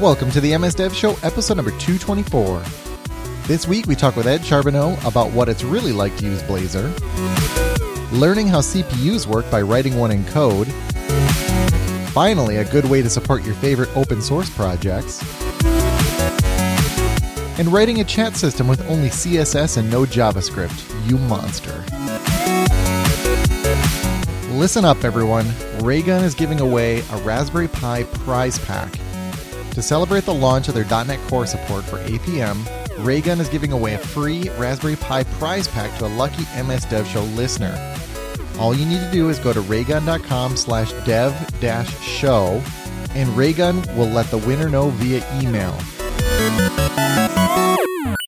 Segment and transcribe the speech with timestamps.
[0.00, 2.62] Welcome to the MS Dev Show, episode number 224.
[3.48, 6.86] This week we talk with Ed Charbonneau about what it's really like to use Blazor,
[8.12, 10.68] learning how CPUs work by writing one in code,
[12.12, 15.20] finally, a good way to support your favorite open source projects,
[17.58, 21.10] and writing a chat system with only CSS and no JavaScript.
[21.10, 21.74] You monster.
[24.56, 25.48] Listen up, everyone.
[25.80, 28.96] Raygun is giving away a Raspberry Pi prize pack.
[29.78, 32.66] To celebrate the launch of their .NET Core support for APM,
[33.04, 37.06] Raygun is giving away a free Raspberry Pi prize pack to a lucky MS Dev
[37.06, 37.78] Show listener.
[38.58, 42.60] All you need to do is go to raygun.com slash dev dash show,
[43.10, 45.78] and Raygun will let the winner know via email.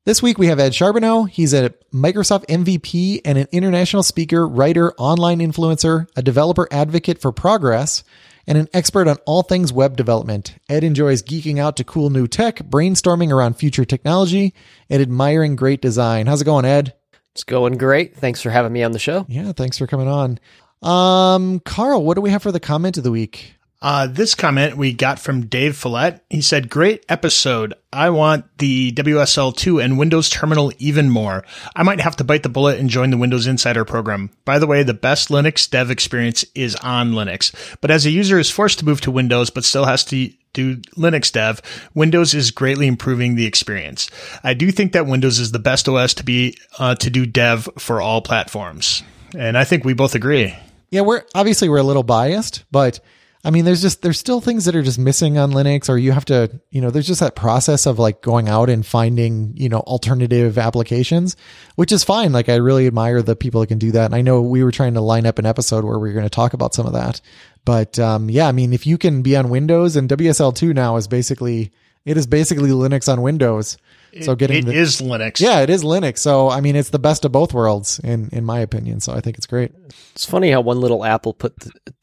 [0.05, 1.25] This week we have Ed Charbonneau.
[1.25, 7.32] He's a Microsoft MVP and an international speaker, writer, online influencer, a developer advocate for
[7.32, 8.05] progress,
[8.46, 10.56] and an expert on all things web development.
[10.69, 14.55] Ed enjoys geeking out to cool new tech, brainstorming around future technology,
[14.88, 16.27] and admiring great design.
[16.27, 16.94] How's it going, Ed?
[17.32, 18.16] It's going great.
[18.16, 19.24] Thanks for having me on the show.
[19.28, 20.38] Yeah, thanks for coming on.
[20.82, 23.55] Um, Carl, what do we have for the comment of the week?
[23.83, 26.23] Uh, this comment we got from Dave Follett.
[26.28, 27.73] He said, Great episode.
[27.91, 31.45] I want the WSL2 and Windows Terminal even more.
[31.75, 34.31] I might have to bite the bullet and join the Windows Insider program.
[34.45, 37.55] By the way, the best Linux dev experience is on Linux.
[37.81, 40.77] But as a user is forced to move to Windows but still has to do
[40.97, 41.62] Linux dev,
[41.94, 44.11] Windows is greatly improving the experience.
[44.44, 47.67] I do think that Windows is the best OS to be uh, to do dev
[47.78, 49.03] for all platforms.
[49.34, 50.55] And I think we both agree.
[50.91, 53.00] Yeah, we're obviously we're a little biased, but
[53.42, 56.12] I mean, there's just there's still things that are just missing on Linux, or you
[56.12, 59.70] have to, you know, there's just that process of like going out and finding, you
[59.70, 61.36] know, alternative applications,
[61.76, 62.32] which is fine.
[62.32, 64.06] Like I really admire the people that can do that.
[64.06, 66.25] And I know we were trying to line up an episode where we are going
[66.25, 67.22] to talk about some of that.
[67.65, 71.09] But um, yeah, I mean, if you can be on Windows and WSL2 now is
[71.09, 71.72] basically
[72.04, 73.78] it is basically Linux on Windows.
[74.22, 75.41] So getting it the, is Linux.
[75.41, 76.19] Yeah, it is Linux.
[76.19, 79.00] So I mean, it's the best of both worlds in in my opinion.
[79.00, 79.72] So I think it's great.
[80.15, 81.54] It's funny how one little app will put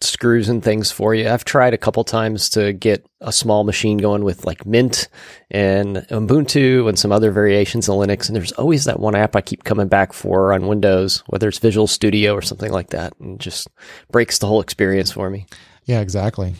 [0.01, 1.29] screws and things for you.
[1.29, 5.07] I've tried a couple times to get a small machine going with like Mint
[5.49, 9.41] and Ubuntu and some other variations of Linux, and there's always that one app I
[9.41, 13.39] keep coming back for on Windows, whether it's Visual Studio or something like that, and
[13.39, 13.67] just
[14.11, 15.45] breaks the whole experience for me.
[15.85, 16.55] Yeah, exactly.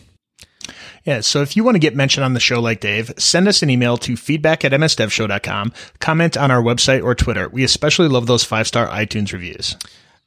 [1.08, 3.64] Yeah, so if you want to get mentioned on the show like Dave, send us
[3.64, 7.48] an email to feedback at msdevshow.com, comment on our website or Twitter.
[7.48, 9.78] We especially love those five star iTunes reviews.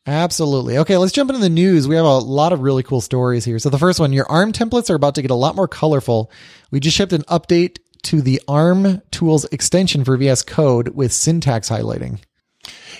[0.07, 0.79] Absolutely.
[0.79, 1.87] Okay, let's jump into the news.
[1.87, 3.59] We have a lot of really cool stories here.
[3.59, 6.33] So, the first one your ARM templates are about to get a lot more colorful.
[6.71, 11.69] We just shipped an update to the ARM tools extension for VS Code with syntax
[11.69, 12.21] highlighting.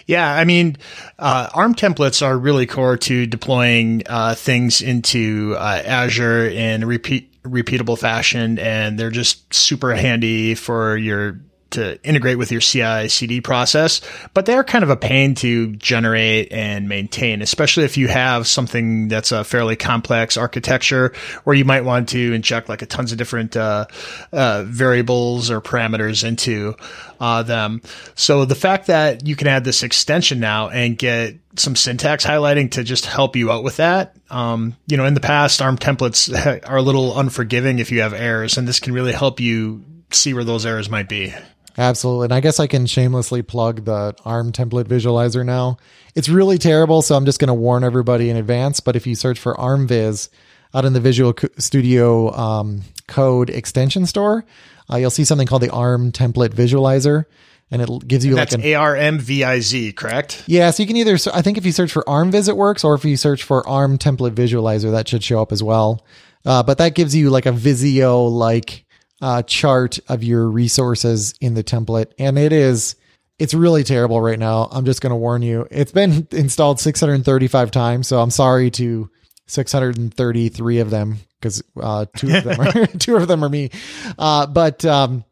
[0.07, 0.77] Yeah, I mean,
[1.19, 7.30] uh, ARM templates are really core to deploying uh, things into uh, Azure and repeat
[7.43, 11.41] repeatable fashion, and they're just super handy for your
[11.71, 14.01] to integrate with your CI CD process,
[14.35, 19.09] but they're kind of a pain to generate and maintain, especially if you have something
[19.09, 21.13] that's a fairly complex architecture
[21.45, 23.87] where you might want to inject like a tons of different uh,
[24.33, 26.75] uh, variables or parameters into
[27.21, 27.83] uh, them.
[28.15, 32.71] So the fact that you can add this extension now and get some syntax highlighting
[32.73, 34.17] to just help you out with that.
[34.31, 36.33] Um, you know, in the past, ARM templates
[36.69, 40.35] are a little unforgiving if you have errors, and this can really help you see
[40.35, 41.35] where those errors might be.
[41.81, 42.27] Absolutely.
[42.27, 45.79] And I guess I can shamelessly plug the ARM template visualizer now.
[46.15, 48.81] It's really terrible, so I'm just going to warn everybody in advance.
[48.81, 50.29] But if you search for ARMViz
[50.75, 54.45] out in the Visual Studio um, Code extension store,
[54.93, 57.25] uh, you'll see something called the ARM template visualizer.
[57.71, 60.43] And it gives you and like that's A R M V I Z, correct?
[60.47, 62.95] Yeah, so you can either I think if you search for ARMViz it works, or
[62.95, 66.05] if you search for ARM template visualizer, that should show up as well.
[66.45, 68.85] Uh, but that gives you like a Visio like
[69.21, 72.13] uh, chart of your resources in the template.
[72.19, 72.97] And it is,
[73.39, 74.69] it's really terrible right now.
[74.71, 75.67] I'm just going to warn you.
[75.71, 78.09] It's been installed 635 times.
[78.09, 79.11] So I'm sorry to
[79.47, 83.71] 633 of them because uh, two of them are two of them are me.
[84.19, 85.25] Uh, but um,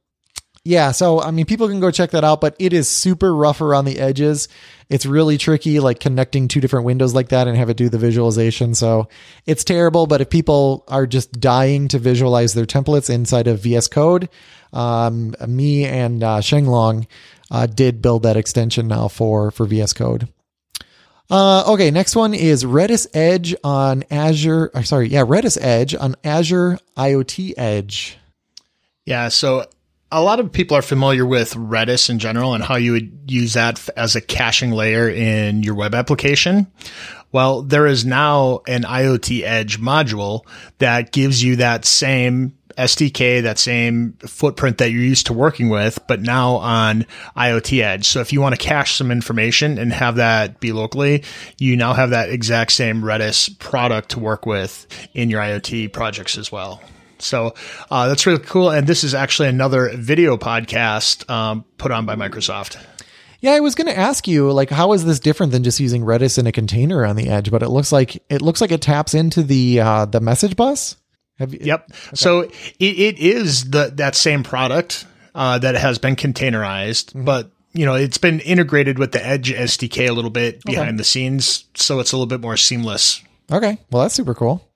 [0.64, 3.60] yeah, so I mean, people can go check that out, but it is super rough
[3.60, 4.49] around the edges.
[4.88, 7.99] It's really tricky, like connecting two different windows like that and have it do the
[7.99, 8.75] visualization.
[8.75, 9.08] So
[9.46, 10.06] it's terrible.
[10.06, 14.28] But if people are just dying to visualize their templates inside of VS Code,
[14.72, 17.06] um, me and uh, Shenglong
[17.50, 20.28] uh, did build that extension now for for VS Code.
[21.31, 24.70] Uh, okay, next one is Redis Edge on Azure.
[24.75, 28.19] Or sorry, yeah, Redis Edge on Azure IoT Edge.
[29.04, 29.66] Yeah, so
[30.10, 33.52] a lot of people are familiar with Redis in general and how you would use
[33.55, 36.66] that as a caching layer in your web application.
[37.31, 40.46] Well, there is now an IoT Edge module
[40.78, 45.99] that gives you that same SDK, that same footprint that you're used to working with,
[46.06, 47.04] but now on
[47.37, 48.06] IoT Edge.
[48.06, 51.25] So if you want to cache some information and have that be locally,
[51.58, 56.38] you now have that exact same Redis product to work with in your IoT projects
[56.38, 56.81] as well.
[57.23, 57.55] So
[57.91, 58.70] uh, that's really cool.
[58.70, 62.79] And this is actually another video podcast um, put on by Microsoft.
[63.41, 66.03] Yeah, I was going to ask you, like, how is this different than just using
[66.03, 67.50] Redis in a container on the edge?
[67.50, 70.97] But it looks like it looks like it taps into the uh, the message bus.
[71.38, 71.85] Have you, yep.
[71.88, 72.17] Okay.
[72.17, 75.06] So it, it is the that same product
[75.37, 77.25] uh, that has been containerized, mm-hmm.
[77.25, 80.97] but you know it's been integrated with the Edge SDK a little bit behind okay.
[80.97, 83.23] the scenes, so it's a little bit more seamless.
[83.53, 84.69] Okay, well that's super cool.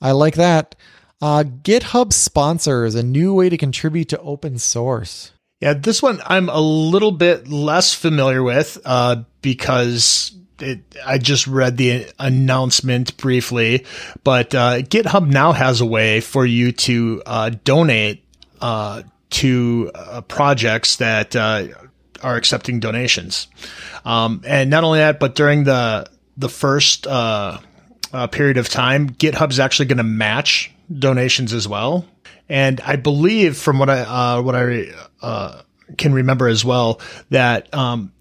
[0.00, 0.74] I like that.
[1.20, 5.32] Uh, GitHub sponsors a new way to contribute to open source.
[5.60, 11.48] Yeah, this one I'm a little bit less familiar with uh, because it, I just
[11.48, 13.84] read the announcement briefly,
[14.22, 18.24] but uh, GitHub now has a way for you to uh, donate
[18.60, 21.66] uh, to uh, projects that uh,
[22.22, 23.48] are accepting donations.
[24.04, 27.04] Um, and not only that, but during the the first
[28.30, 32.06] period of time, GitHub's actually going to match donations as well.
[32.48, 34.86] And I believe, from what I uh, what I
[35.20, 35.62] uh,
[35.96, 37.00] can remember as well,
[37.30, 38.12] that um,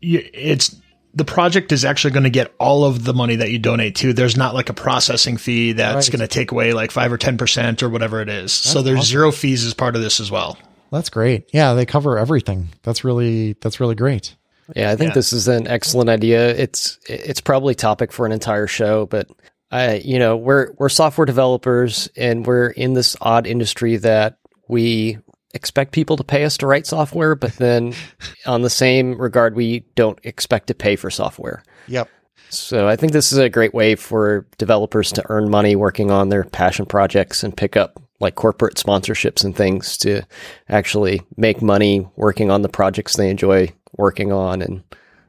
[0.00, 0.76] it's
[1.14, 4.12] the project is actually going to get all of the money that you donate to.
[4.12, 6.18] There's not like a processing fee that's right.
[6.18, 8.44] going to take away like five or ten percent or whatever it is.
[8.44, 9.10] That's so there's awesome.
[9.10, 10.58] zero fees as part of this as well.
[10.90, 11.48] That's great.
[11.52, 12.68] Yeah, they cover everything.
[12.82, 14.36] That's really that's really great.
[14.76, 15.14] Yeah, I think yeah.
[15.14, 16.50] this is an excellent idea.
[16.50, 19.28] It's it's probably topic for an entire show, but
[19.72, 24.36] I, you know, we're we're software developers and we're in this odd industry that
[24.68, 25.18] we
[25.54, 27.94] expect people to pay us to write software, but then
[28.46, 31.62] on the same regard, we don't expect to pay for software.
[31.88, 32.08] Yep.
[32.50, 36.28] So I think this is a great way for developers to earn money working on
[36.28, 40.22] their passion projects and pick up like corporate sponsorships and things to
[40.68, 44.84] actually make money working on the projects they enjoy working on and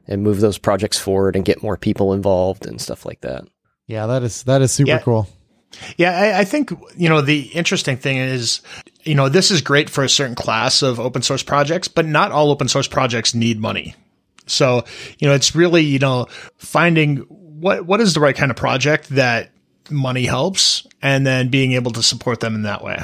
[0.06, 3.44] and move those projects forward and get more people involved and stuff like that.
[3.86, 4.98] Yeah, that is that is super yeah.
[5.00, 5.28] cool.
[5.96, 8.60] Yeah, I, I, think you know the interesting thing is,
[9.02, 12.32] you know, this is great for a certain class of open source projects, but not
[12.32, 13.94] all open source projects need money.
[14.46, 14.84] So,
[15.18, 16.26] you know, it's really you know
[16.56, 19.50] finding what what is the right kind of project that
[19.90, 22.98] money helps, and then being able to support them in that way,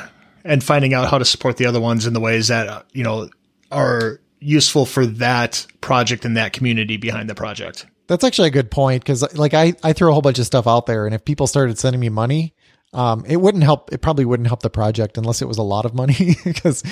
[0.45, 3.29] and finding out how to support the other ones in the ways that you know
[3.71, 7.87] are useful for that project and that community behind the project.
[8.11, 10.67] That's actually a good point because, like, I I throw a whole bunch of stuff
[10.67, 12.55] out there, and if people started sending me money,
[12.93, 13.93] um, it wouldn't help.
[13.93, 16.83] It probably wouldn't help the project unless it was a lot of money because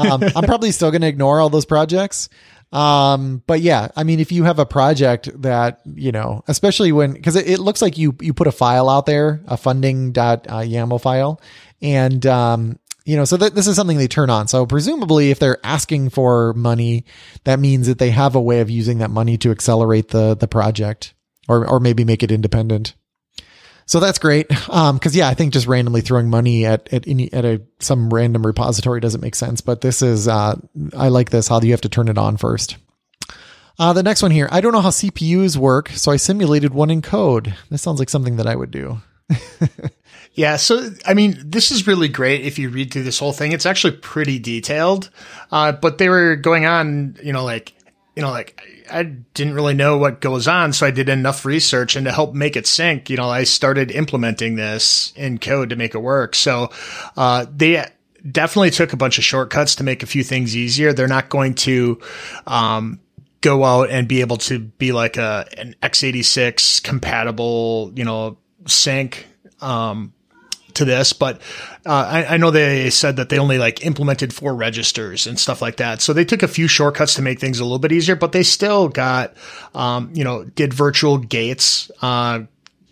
[0.00, 2.28] um, I'm probably still going to ignore all those projects.
[2.72, 7.22] Um, but yeah, I mean, if you have a project that, you know, especially when,
[7.22, 10.98] cause it, it looks like you, you put a file out there, a funding.yaml uh,
[10.98, 11.40] file.
[11.80, 14.48] And, um, you know, so th- this is something they turn on.
[14.48, 17.04] So presumably if they're asking for money,
[17.44, 20.48] that means that they have a way of using that money to accelerate the, the
[20.48, 21.14] project
[21.48, 22.94] or, or maybe make it independent.
[23.86, 24.46] So that's great.
[24.70, 28.08] Um, cause yeah, I think just randomly throwing money at, at any, at a, some
[28.08, 30.58] random repository doesn't make sense, but this is, uh,
[30.96, 32.78] I like this, how you have to turn it on first?
[33.78, 36.90] Uh, the next one here, I don't know how CPUs work, so I simulated one
[36.90, 37.54] in code.
[37.70, 39.02] This sounds like something that I would do.
[40.34, 40.56] Yeah.
[40.56, 43.52] So, I mean, this is really great if you read through this whole thing.
[43.52, 45.10] It's actually pretty detailed.
[45.50, 47.72] Uh, but they were going on, you know, like,
[48.16, 48.60] you know, like
[48.90, 50.72] I didn't really know what goes on.
[50.72, 53.92] So I did enough research and to help make it sync, you know, I started
[53.92, 56.34] implementing this in code to make it work.
[56.34, 56.70] So,
[57.16, 57.86] uh, they,
[58.30, 60.94] definitely took a bunch of shortcuts to make a few things easier.
[60.94, 62.00] They're not going to,
[62.46, 62.98] um,
[63.42, 69.26] go out and be able to be like a an x86 compatible, you know, sync
[69.60, 70.14] um,
[70.74, 71.40] to this, but
[71.86, 75.62] uh, I, I, know they said that they only like implemented four registers and stuff
[75.62, 76.00] like that.
[76.00, 78.42] So they took a few shortcuts to make things a little bit easier, but they
[78.42, 79.34] still got,
[79.74, 82.40] um, you know, did virtual gates, uh,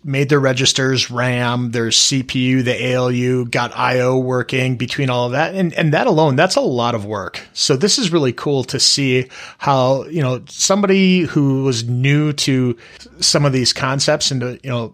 [0.03, 5.55] made their registers RAM, their CPU, the ALU, got IO working between all of that.
[5.55, 7.41] And, and that alone, that's a lot of work.
[7.53, 12.77] So this is really cool to see how, you know, somebody who was new to
[13.19, 14.93] some of these concepts and you know,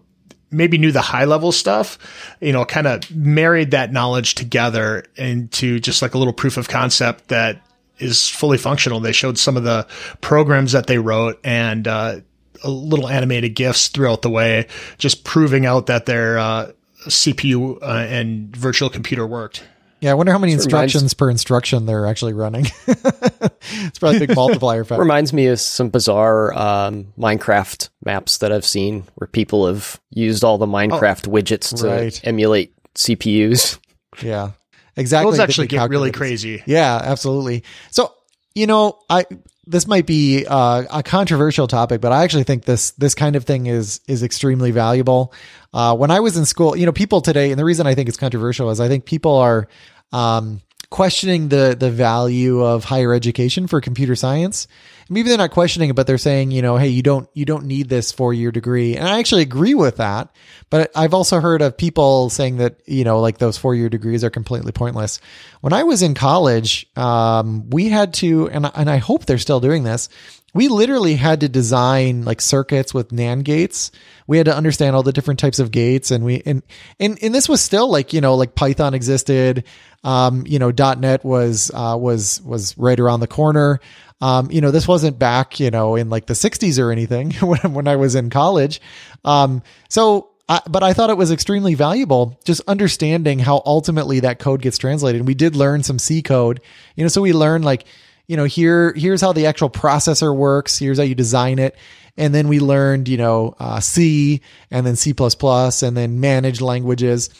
[0.50, 1.98] maybe knew the high level stuff,
[2.40, 6.68] you know, kind of married that knowledge together into just like a little proof of
[6.68, 7.60] concept that
[7.98, 9.00] is fully functional.
[9.00, 9.86] They showed some of the
[10.20, 12.20] programs that they wrote and, uh,
[12.64, 14.66] little animated gifs throughout the way,
[14.98, 16.72] just proving out that their, uh,
[17.06, 19.64] CPU uh, and virtual computer worked.
[20.00, 22.66] Yeah, I wonder how many This reminds- instructions per instruction they're actually running.
[22.86, 24.98] it's probably a big multiplier effect.
[24.98, 30.42] Reminds me of some bizarre um, Minecraft maps that I've seen where people have used
[30.42, 32.20] all the Minecraft widgets to right.
[32.24, 33.78] emulate CPUs.
[34.22, 34.50] Yeah,
[34.96, 35.30] exactly.
[35.30, 36.62] Those actually get really crazy.
[36.66, 37.62] Yeah, absolutely.
[37.92, 38.12] So,
[38.56, 39.24] you know, I
[39.70, 43.44] this might be uh, a controversial topic, but I actually think this this kind of
[43.44, 45.32] thing is is extremely valuable.
[45.72, 48.08] Uh, when I was in school, you know, people today, and the reason I think
[48.08, 49.68] it's controversial is I think people are
[50.12, 50.60] um,
[50.90, 54.66] questioning the the value of higher education for computer science.
[55.12, 57.66] Maybe they're not questioning it, but they're saying, you know, hey, you don't you don't
[57.66, 60.34] need this four year degree, and I actually agree with that.
[60.70, 64.22] But I've also heard of people saying that you know, like those four year degrees
[64.22, 65.20] are completely pointless.
[65.62, 69.60] When I was in college, um, we had to, and and I hope they're still
[69.60, 70.08] doing this.
[70.52, 73.92] We literally had to design like circuits with NAND gates.
[74.26, 76.62] We had to understand all the different types of gates, and we and
[76.98, 79.64] and and this was still like you know like Python existed.
[80.02, 83.80] Um, you know, .NET was uh, was was right around the corner.
[84.20, 87.72] Um, you know, this wasn't back, you know, in like the 60s or anything when,
[87.72, 88.80] when I was in college.
[89.24, 94.38] Um, so, I, but I thought it was extremely valuable just understanding how ultimately that
[94.38, 95.20] code gets translated.
[95.20, 96.60] And we did learn some C code,
[96.96, 97.86] you know, so we learned like,
[98.30, 100.78] you know, here, here's how the actual processor works.
[100.78, 101.76] Here's how you design it.
[102.16, 107.30] And then we learned, you know, uh, C and then C++ and then managed languages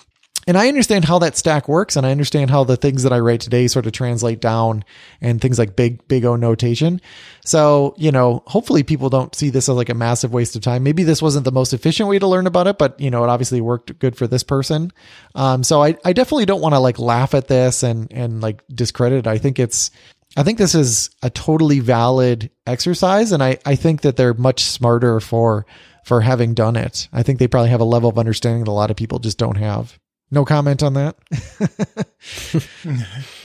[0.46, 3.18] and I understand how that stack works, and I understand how the things that I
[3.18, 4.84] write today sort of translate down,
[5.20, 7.00] and things like big big O notation.
[7.44, 10.82] So you know, hopefully people don't see this as like a massive waste of time.
[10.82, 13.28] Maybe this wasn't the most efficient way to learn about it, but you know, it
[13.28, 14.92] obviously worked good for this person.
[15.34, 18.62] Um, so I I definitely don't want to like laugh at this and and like
[18.74, 19.26] discredit.
[19.26, 19.26] It.
[19.26, 19.90] I think it's
[20.36, 24.62] I think this is a totally valid exercise, and I I think that they're much
[24.62, 25.66] smarter for
[26.04, 27.08] for having done it.
[27.12, 29.38] I think they probably have a level of understanding that a lot of people just
[29.38, 29.98] don't have.
[30.32, 31.16] No comment on that.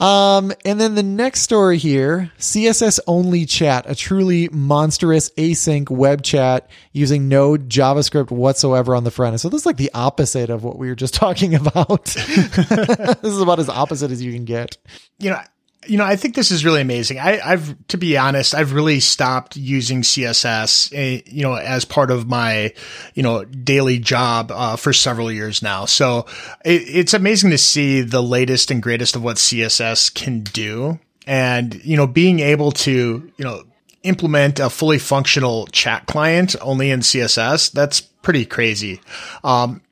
[0.00, 6.22] um, and then the next story here CSS only chat, a truly monstrous async web
[6.22, 9.40] chat using no JavaScript whatsoever on the front end.
[9.40, 12.04] So this is like the opposite of what we were just talking about.
[12.04, 14.76] this is about as opposite as you can get.
[15.18, 15.40] You know,
[15.88, 17.18] you know, I think this is really amazing.
[17.18, 22.10] I, have to be honest, I've really stopped using CSS, uh, you know, as part
[22.10, 22.72] of my,
[23.14, 25.84] you know, daily job uh, for several years now.
[25.84, 26.26] So
[26.64, 31.74] it, it's amazing to see the latest and greatest of what CSS can do, and
[31.84, 33.62] you know, being able to, you know,
[34.02, 37.72] implement a fully functional chat client only in CSS.
[37.72, 39.00] That's pretty crazy.
[39.42, 39.82] Um,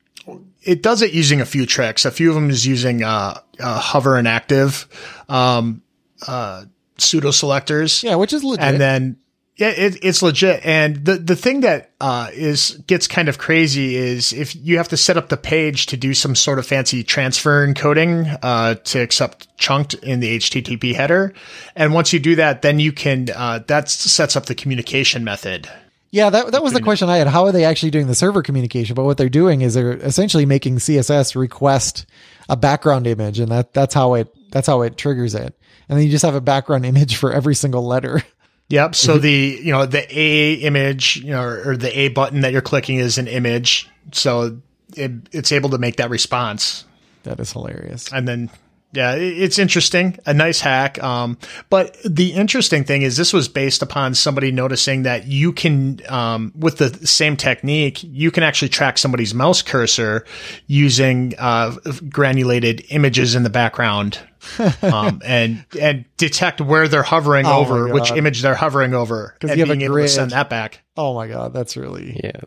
[0.63, 2.05] it does it using a few tricks.
[2.05, 4.87] A few of them is using uh, uh, hover and active
[5.29, 5.81] um,
[6.27, 6.65] uh,
[6.97, 8.03] pseudo selectors.
[8.03, 8.63] Yeah, which is legit.
[8.63, 9.17] And then
[9.57, 10.65] yeah, it, it's legit.
[10.65, 14.89] And the the thing that uh, is gets kind of crazy is if you have
[14.89, 18.99] to set up the page to do some sort of fancy transfer encoding uh, to
[18.99, 21.33] accept chunked in the HTTP header,
[21.75, 25.69] and once you do that, then you can uh, that sets up the communication method.
[26.11, 27.27] Yeah, that that was the question I had.
[27.27, 28.93] How are they actually doing the server communication?
[28.93, 32.05] But what they're doing is they're essentially making CSS request
[32.49, 35.57] a background image, and that that's how it that's how it triggers it.
[35.87, 38.23] And then you just have a background image for every single letter.
[38.69, 38.95] Yep.
[38.95, 39.21] So mhm.
[39.21, 42.63] the you know the A image, you know, or, or the A button that you're
[42.63, 44.59] clicking is an image, so
[44.95, 46.83] it, it's able to make that response.
[47.23, 48.11] That is hilarious.
[48.11, 48.49] And then
[48.95, 51.01] yeah, it's interesting, a nice hack.
[51.03, 51.37] Um,
[51.69, 56.53] but the interesting thing is this was based upon somebody noticing that you can, um,
[56.55, 60.25] with the same technique, you can actually track somebody's mouse cursor
[60.67, 61.75] using, uh,
[62.09, 64.19] granulated images in the background.
[64.83, 69.57] um, and, and detect where they're hovering Oh over, which image they're hovering over, and
[69.57, 70.83] you being able to send that back.
[70.95, 72.41] Oh my god, that's really Yeah.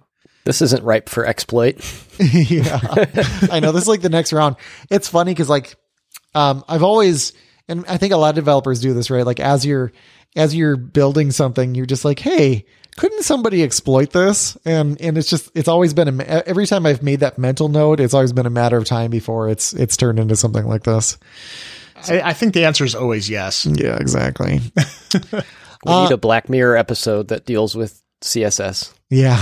[0.45, 1.77] This isn't ripe for exploit.
[2.19, 2.81] yeah.
[3.53, 4.57] I know this is like the next round.
[4.91, 5.77] It's funny because like
[6.39, 7.33] um I've always
[7.69, 9.27] and I think a lot of developers do this, right?
[9.27, 9.93] Like as you're
[10.37, 12.65] as you're building something, you're just like, hey,
[12.97, 14.57] couldn't somebody exploit this?
[14.65, 18.01] And and it's just it's always been a, every time I've made that mental note,
[18.01, 21.19] it's always been a matter of time before it's it's turned into something like this.
[22.09, 23.67] I, I think the answer is always yes.
[23.67, 24.61] Yeah, exactly.
[25.85, 28.93] We Uh, need a Black Mirror episode that deals with CSS.
[29.11, 29.39] Yeah.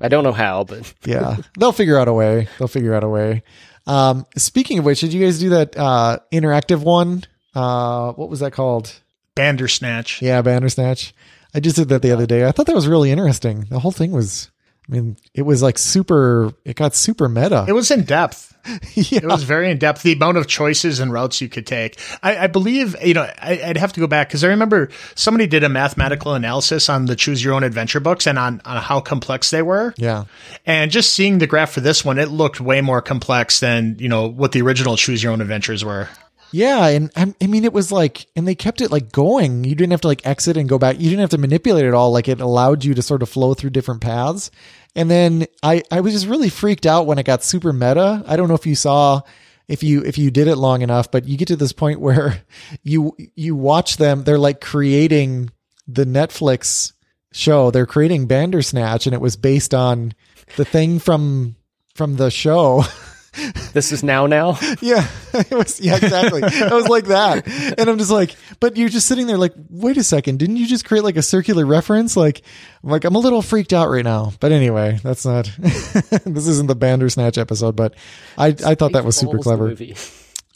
[0.00, 1.36] I don't know how, but yeah.
[1.58, 2.48] They'll figure out a way.
[2.58, 3.42] They'll figure out a way.
[3.86, 7.24] Um speaking of which, did you guys do that uh interactive one?
[7.54, 9.00] Uh what was that called?
[9.34, 10.20] Bandersnatch.
[10.22, 11.12] Yeah, Bandersnatch.
[11.54, 12.46] I just did that the other day.
[12.46, 13.66] I thought that was really interesting.
[13.70, 14.50] The whole thing was
[14.90, 16.52] I mean, it was like super.
[16.64, 17.64] It got super meta.
[17.68, 18.56] It was in depth.
[18.94, 19.20] yeah.
[19.20, 20.02] It was very in depth.
[20.02, 21.98] The amount of choices and routes you could take.
[22.22, 25.46] I, I believe, you know, I, would have to go back because I remember somebody
[25.46, 29.00] did a mathematical analysis on the choose your own adventure books and on, on how
[29.00, 29.94] complex they were.
[29.96, 30.24] Yeah.
[30.66, 34.08] And just seeing the graph for this one, it looked way more complex than, you
[34.08, 36.08] know, what the original choose your own adventures were.
[36.52, 39.64] Yeah, and I mean it was like, and they kept it like going.
[39.64, 40.96] You didn't have to like exit and go back.
[40.98, 42.10] You didn't have to manipulate it all.
[42.10, 44.50] Like it allowed you to sort of flow through different paths.
[44.94, 48.24] And then I I was just really freaked out when it got super meta.
[48.26, 49.22] I don't know if you saw
[49.68, 52.42] if you if you did it long enough, but you get to this point where
[52.82, 54.24] you you watch them.
[54.24, 55.50] They're like creating
[55.86, 56.92] the Netflix
[57.32, 57.70] show.
[57.70, 60.14] They're creating Bandersnatch, and it was based on
[60.56, 61.56] the thing from
[61.94, 62.84] from the show.
[63.72, 64.58] this is now now.
[64.80, 65.80] yeah, it was.
[65.80, 66.42] Yeah, exactly.
[66.42, 67.46] I was like that,
[67.78, 70.66] and I'm just like, but you're just sitting there like, wait a second, didn't you
[70.66, 72.16] just create like a circular reference?
[72.16, 72.42] Like,
[72.82, 74.32] I'm like, I'm a little freaked out right now.
[74.40, 75.50] But anyway, that's not.
[75.58, 77.94] this isn't the Bandersnatch episode, but
[78.36, 79.74] I I thought that was super clever.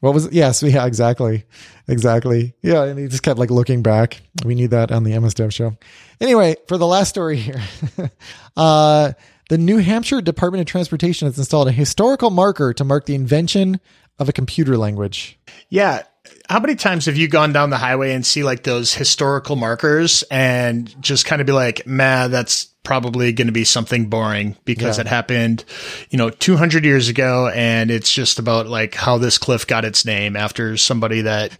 [0.01, 0.33] What was it?
[0.33, 1.45] Yes, yeah, exactly.
[1.89, 2.55] Exactly.
[2.61, 4.21] Yeah, and he just kept like looking back.
[4.45, 5.79] We need that on the MSDev show.
[6.21, 7.63] Anyway, for the last story here.
[8.57, 9.13] uh
[9.49, 13.81] the New Hampshire Department of Transportation has installed a historical marker to mark the invention
[14.19, 15.39] of a computer language.
[15.69, 16.03] Yeah.
[16.49, 20.23] How many times have you gone down the highway and see like those historical markers
[20.31, 24.99] and just kind of be like, man, that's probably going to be something boring because
[24.99, 25.03] yeah.
[25.03, 25.65] it happened,
[26.11, 27.49] you know, 200 years ago.
[27.49, 31.57] And it's just about like how this cliff got its name after somebody that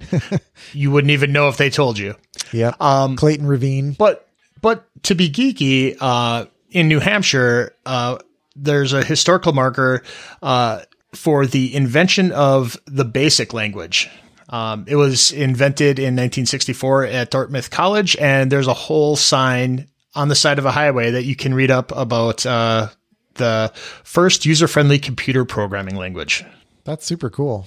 [0.73, 2.15] you wouldn't even know if they told you.
[2.53, 2.75] Yeah.
[2.79, 3.93] Um, Clayton Ravine.
[3.93, 4.29] But,
[4.61, 8.19] but to be geeky, uh, in New Hampshire, uh,
[8.57, 10.03] there's a historical marker
[10.43, 10.83] uh,
[11.15, 14.11] for the invention of the basic language.
[14.51, 20.29] Um, it was invented in 1964 at Dartmouth College, and there's a whole sign on
[20.29, 22.89] the side of a highway that you can read up about uh,
[23.35, 26.45] the first user-friendly computer programming language.
[26.85, 27.67] That's super cool.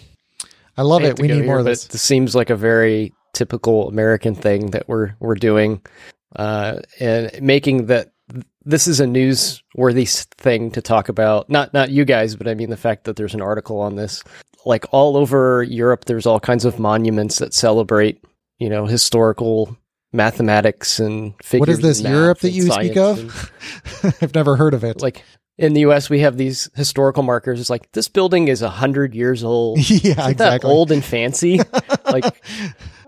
[0.78, 1.20] I love I it.
[1.20, 1.88] We need more of this.
[1.88, 5.82] This seems like a very typical American thing that we're we're doing,
[6.36, 8.12] uh, and making that
[8.68, 11.50] this is a newsworthy thing to talk about.
[11.50, 14.24] Not not you guys, but I mean the fact that there's an article on this.
[14.66, 18.22] Like all over Europe, there's all kinds of monuments that celebrate,
[18.60, 19.78] you know, historical
[20.12, 21.60] mathematics and figures.
[21.62, 23.52] What is this Europe that you speak of?
[24.22, 25.02] I've never heard of it.
[25.02, 25.24] Like
[25.58, 27.62] in the U.S., we have these historical markers.
[27.62, 29.78] It's like this building is a hundred years old.
[29.90, 30.70] yeah, Isn't exactly.
[30.70, 31.62] old and fancy.
[32.06, 32.44] like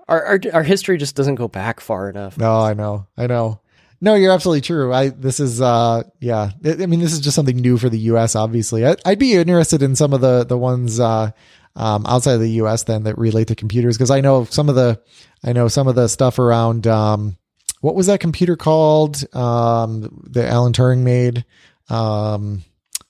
[0.08, 2.38] our, our our history just doesn't go back far enough.
[2.38, 3.60] No, I know, I know.
[4.01, 4.93] No, you're absolutely true.
[4.93, 6.51] I this is uh yeah.
[6.63, 8.35] I mean, this is just something new for the U.S.
[8.35, 11.31] Obviously, I, would be interested in some of the the ones uh,
[11.75, 12.83] um, outside of the U.S.
[12.83, 15.01] then that relate to computers because I know some of the
[15.43, 17.38] I know some of the stuff around um,
[17.81, 21.45] what was that computer called um, that Alan Turing made
[21.89, 22.63] um,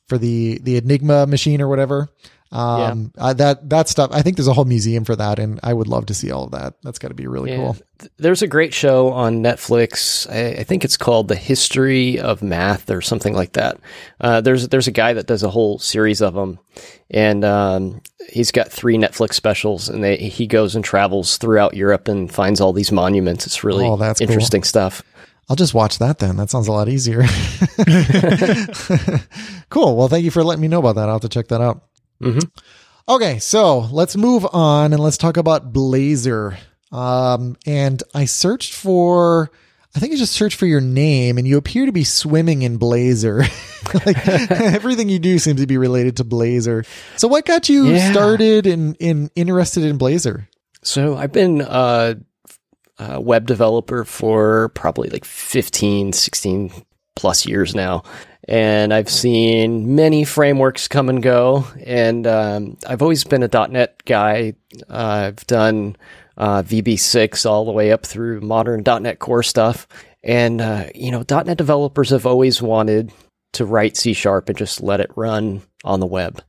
[0.07, 2.09] for the the Enigma machine or whatever.
[2.51, 3.33] Um, yeah.
[3.33, 4.09] that that stuff.
[4.11, 6.45] I think there's a whole museum for that, and I would love to see all
[6.45, 6.73] of that.
[6.81, 7.57] That's got to be really yeah.
[7.57, 7.77] cool.
[8.17, 10.27] There's a great show on Netflix.
[10.31, 13.79] I, I, think it's called The History of Math or something like that.
[14.19, 16.57] Uh, there's there's a guy that does a whole series of them,
[17.11, 22.07] and um, he's got three Netflix specials, and they, he goes and travels throughout Europe
[22.07, 23.45] and finds all these monuments.
[23.45, 24.67] It's really oh, that's interesting cool.
[24.67, 25.03] stuff.
[25.49, 26.37] I'll just watch that then.
[26.37, 27.21] That sounds a lot easier.
[29.69, 29.97] cool.
[29.97, 31.09] Well, thank you for letting me know about that.
[31.09, 31.83] I'll have to check that out.
[32.21, 33.13] Mm-hmm.
[33.13, 36.57] Okay, so let's move on and let's talk about Blazor.
[36.91, 39.49] Um, and I searched for,
[39.95, 42.77] I think I just searched for your name, and you appear to be swimming in
[42.77, 43.47] Blazor.
[44.05, 46.85] like everything you do seems to be related to Blazor.
[47.17, 48.11] So, what got you yeah.
[48.11, 50.47] started and in, in interested in Blazor?
[50.83, 52.15] So, I've been uh,
[52.99, 56.71] a web developer for probably like 15, 16
[57.15, 58.03] plus years now
[58.49, 61.67] and I've seen many frameworks come and go.
[61.85, 64.55] And um, I've always been a .NET guy.
[64.89, 65.95] Uh, I've done
[66.35, 69.87] uh, VB6 all the way up through modern .NET Core stuff.
[70.23, 73.11] And uh, you know, .NET developers have always wanted
[73.53, 76.43] to write C sharp and just let it run on the web.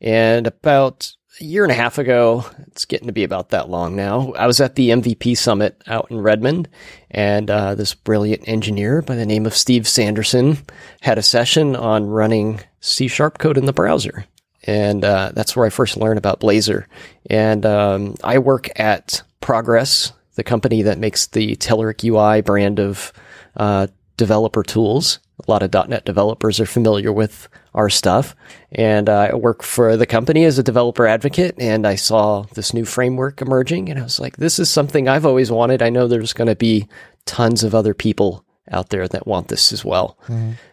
[0.00, 3.96] And about a year and a half ago, it's getting to be about that long
[3.96, 4.32] now.
[4.32, 6.68] I was at the MVP summit out in Redmond,
[7.10, 10.58] and uh, this brilliant engineer by the name of Steve Sanderson
[11.00, 14.24] had a session on running C sharp code in the browser.
[14.66, 16.86] And uh, that's where I first learned about Blazor.
[17.28, 23.12] And um, I work at Progress, the company that makes the Telerik UI brand of
[23.56, 25.18] uh, developer tools.
[25.46, 28.36] A lot of .NET developers are familiar with our stuff.
[28.72, 32.72] And uh, I work for the company as a developer advocate, and I saw this
[32.72, 35.82] new framework emerging, and I was like, this is something I've always wanted.
[35.82, 36.86] I know there's going to be
[37.26, 40.16] tons of other people out there that want this as well.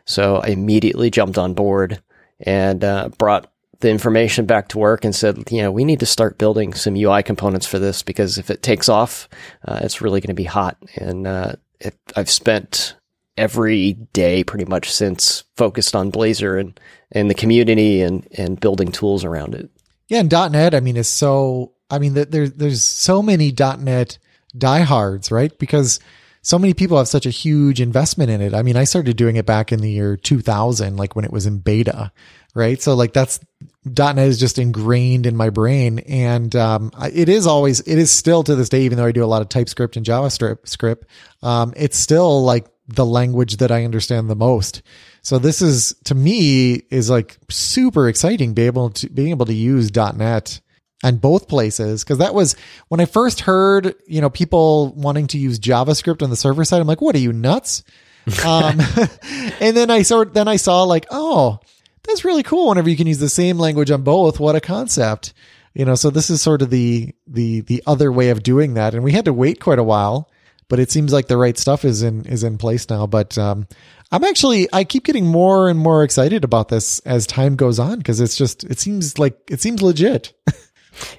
[0.05, 2.01] So I immediately jumped on board
[2.39, 6.05] and uh, brought the information back to work and said, you know, we need to
[6.05, 9.27] start building some UI components for this because if it takes off,
[9.67, 10.77] uh, it's really going to be hot.
[10.95, 12.95] And uh, it, I've spent
[13.41, 16.79] every day pretty much since focused on Blazor and,
[17.11, 19.67] and the community and, and building tools around it.
[20.07, 21.73] Yeah, and .NET, I mean, is so.
[21.89, 24.17] I mean, there's there's so many .NET
[24.57, 25.57] diehards, right?
[25.57, 25.99] Because
[26.41, 28.53] so many people have such a huge investment in it.
[28.53, 31.45] I mean, I started doing it back in the year 2000, like when it was
[31.45, 32.11] in beta,
[32.53, 32.81] right?
[32.81, 33.39] So like that's
[33.85, 38.43] .NET is just ingrained in my brain, and um, it is always, it is still
[38.43, 41.07] to this day, even though I do a lot of TypeScript and JavaScript, script,
[41.41, 44.81] um, it's still like the language that I understand the most.
[45.21, 49.53] So this is to me is like super exciting, be able to being able to
[49.53, 50.59] use .NET
[51.03, 52.55] on both places because that was
[52.87, 56.81] when I first heard you know people wanting to use JavaScript on the server side.
[56.81, 57.83] I'm like, what are you nuts?
[58.45, 58.79] um,
[59.59, 61.59] and then I sort then I saw like, oh,
[62.03, 62.69] that's really cool.
[62.69, 65.33] Whenever you can use the same language on both, what a concept,
[65.73, 65.95] you know.
[65.95, 69.11] So this is sort of the the the other way of doing that, and we
[69.11, 70.29] had to wait quite a while,
[70.71, 73.05] but it seems like the right stuff is in is in place now.
[73.05, 73.67] But um,
[74.09, 77.97] I'm actually I keep getting more and more excited about this as time goes on
[77.97, 80.33] because it's just it seems like it seems legit.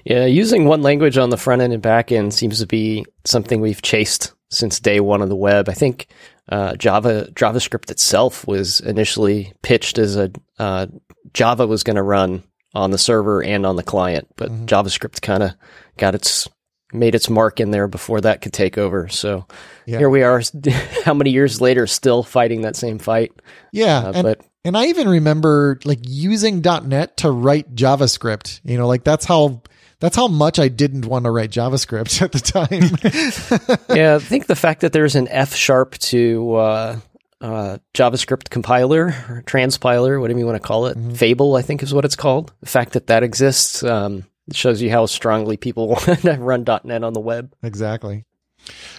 [0.05, 3.59] Yeah, using one language on the front end and back end seems to be something
[3.59, 5.67] we've chased since day one of the web.
[5.67, 6.07] I think
[6.47, 10.85] uh, Java JavaScript itself was initially pitched as a uh,
[11.33, 12.43] Java was going to run
[12.75, 15.53] on the server and on the client, but JavaScript kind of
[15.97, 16.47] got its
[16.93, 19.07] made its mark in there before that could take over.
[19.09, 19.45] So
[19.85, 19.97] Yeah.
[19.99, 20.41] here we are,
[21.05, 23.31] how many years later, still fighting that same fight.
[23.71, 28.61] Yeah, Uh, and but and I even remember like using .NET to write JavaScript.
[28.63, 29.61] You know, like that's how
[29.99, 33.87] that's how much I didn't want to write JavaScript at the time.
[33.95, 36.99] yeah, I think the fact that there's an F sharp to uh,
[37.41, 41.93] uh, JavaScript compiler or transpiler, whatever you want to call it, Fable, I think is
[41.93, 42.53] what it's called.
[42.61, 47.03] The fact that that exists um, shows you how strongly people want to run .NET
[47.03, 47.53] on the web.
[47.63, 48.25] exactly.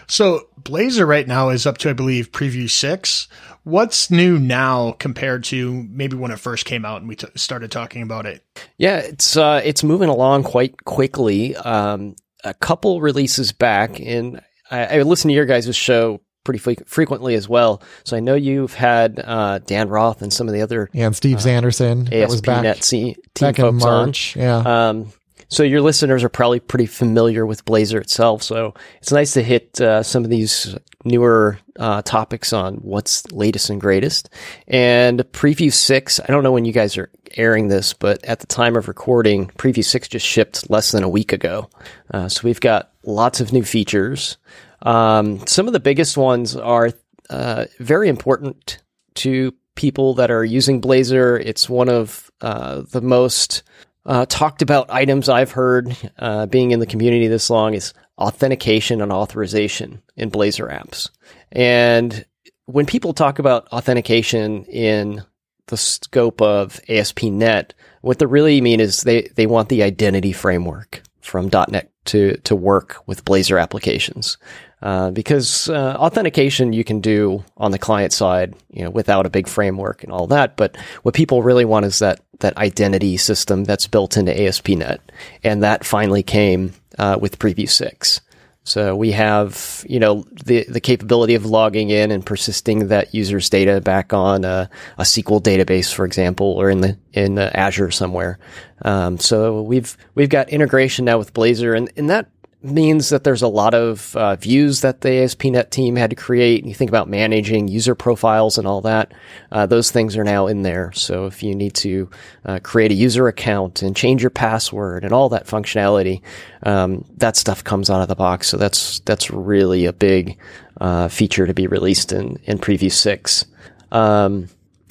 [0.06, 3.28] So Blazor right now is up to, I believe, preview six.
[3.62, 7.70] What's new now compared to maybe when it first came out and we t- started
[7.70, 8.44] talking about it?
[8.76, 11.56] Yeah, it's uh, it's moving along quite quickly.
[11.56, 16.84] Um, a couple releases back, and I, I listen to your guys' show pretty fre-
[16.84, 17.82] frequently as well.
[18.04, 21.16] So I know you've had uh, Dan Roth and some of the other Yeah, and
[21.16, 24.04] Steve Sanderson was back ASP.NET team back in folks on.
[24.06, 24.36] March.
[24.36, 25.10] Yeah, Um,
[25.54, 28.42] so your listeners are probably pretty familiar with Blazor itself.
[28.42, 33.70] So it's nice to hit uh, some of these newer uh, topics on what's latest
[33.70, 34.30] and greatest.
[34.66, 38.46] And Preview 6, I don't know when you guys are airing this, but at the
[38.48, 41.70] time of recording, Preview 6 just shipped less than a week ago.
[42.12, 44.38] Uh, so we've got lots of new features.
[44.82, 46.90] Um, some of the biggest ones are
[47.30, 48.82] uh, very important
[49.14, 51.40] to people that are using Blazor.
[51.44, 53.62] It's one of uh, the most
[54.06, 59.00] uh, talked about items I've heard uh, being in the community this long is authentication
[59.00, 61.10] and authorization in Blazor apps.
[61.50, 62.24] And
[62.66, 65.22] when people talk about authentication in
[65.66, 71.02] the scope of ASP.NET, what they really mean is they, they want the identity framework
[71.20, 74.36] from .NET to, to work with Blazor applications.
[74.84, 79.30] Uh, because uh, authentication you can do on the client side, you know, without a
[79.30, 80.58] big framework and all that.
[80.58, 85.00] But what people really want is that that identity system that's built into ASP.NET,
[85.42, 88.20] and that finally came uh, with Preview Six.
[88.64, 93.48] So we have, you know, the the capability of logging in and persisting that user's
[93.48, 94.68] data back on a,
[94.98, 98.38] a SQL database, for example, or in the in the Azure somewhere.
[98.82, 102.28] Um, so we've we've got integration now with Blazor, and and that
[102.64, 106.64] means that there's a lot of uh, views that the ASP.NET team had to create.
[106.64, 109.12] You think about managing user profiles and all that.
[109.52, 110.90] Uh, those things are now in there.
[110.92, 112.08] So if you need to
[112.44, 116.22] uh, create a user account and change your password and all that functionality,
[116.62, 118.48] um, that stuff comes out of the box.
[118.48, 120.38] So that's that's really a big
[120.80, 123.44] uh, feature to be released in in Preview Six.
[123.92, 124.48] Um,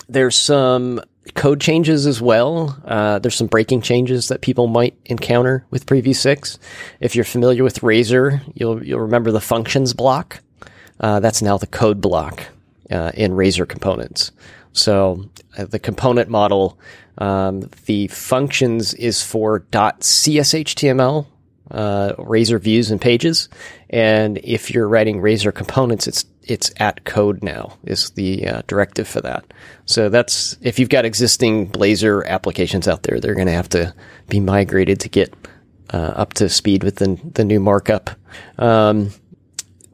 [0.07, 1.01] there's some
[1.35, 2.77] code changes as well.
[2.85, 6.59] Uh, there's some breaking changes that people might encounter with Preview 6.
[6.99, 10.41] If you're familiar with Razor, you'll, you'll remember the functions block.
[10.99, 12.43] Uh, that's now the code block
[12.91, 14.31] uh, in Razor components.
[14.73, 16.77] So uh, the component model,
[17.17, 21.25] um, the functions is for .cshtml,
[21.71, 23.49] uh, Razor views and pages.
[23.89, 29.07] And if you're writing Razor components, it's it's at code now is the uh, directive
[29.07, 29.45] for that.
[29.85, 33.93] So that's if you've got existing Blazor applications out there, they're going to have to
[34.29, 35.33] be migrated to get
[35.93, 38.09] uh, up to speed with the the new markup.
[38.57, 39.11] Um,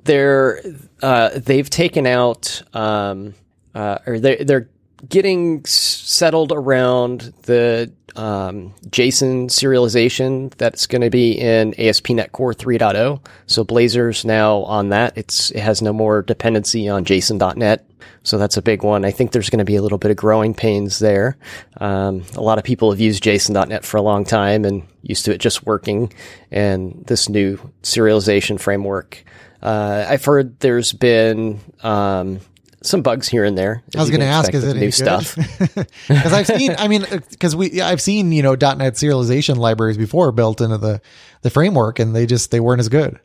[0.04, 0.62] they're
[1.02, 3.36] uh, they've taken out um,
[3.76, 4.70] uh, or they they're
[5.08, 13.26] getting settled around the um, JSON serialization that's going to be in ASP.NET Core 3.0.
[13.48, 15.18] So Blazor's now on that.
[15.18, 17.86] It's it has no more dependency on JSON.NET.
[18.24, 19.06] So that's a big one.
[19.06, 21.38] I think there's going to be a little bit of growing pains there.
[21.78, 25.34] Um, a lot of people have used JSON.NET for a long time and used to
[25.34, 26.12] it just working.
[26.52, 29.24] And this new serialization framework,
[29.62, 32.42] uh, I've heard there's been um,
[32.82, 33.84] some bugs here and there.
[33.96, 35.36] I was going to ask, is it new stuff?
[35.36, 35.88] Because
[36.34, 40.62] I've seen, I mean, because we, I've seen, you know, .NET serialization libraries before built
[40.62, 41.02] into the
[41.42, 43.20] the framework, and they just they weren't as good.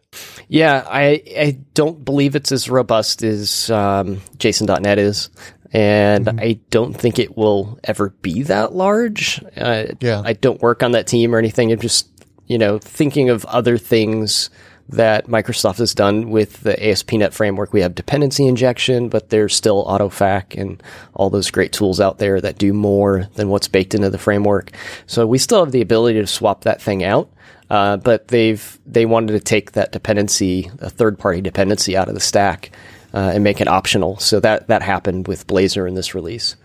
[0.49, 5.31] Yeah, I I don't believe it's as robust as um, JSON.NET is,
[5.73, 6.41] and Mm-hmm.
[6.41, 9.43] I don't think it will ever be that large.
[9.57, 10.23] Uh, Yeah.
[10.25, 11.73] I don't work on that team or anything.
[11.73, 12.09] I'm just
[12.47, 14.51] you know thinking of other things
[14.89, 17.73] that Microsoft has done with the ASP.NET framework.
[17.73, 20.83] We have dependency injection, but there's still AutoFac and
[21.15, 24.73] all those great tools out there that do more than what's baked into the framework.
[25.07, 27.31] So we still have the ability to swap that thing out.
[27.71, 32.15] Uh, but they've they wanted to take that dependency, a third party dependency, out of
[32.15, 32.71] the stack
[33.15, 34.19] uh, and make it optional.
[34.19, 36.57] So that that happened with Blazor in this release.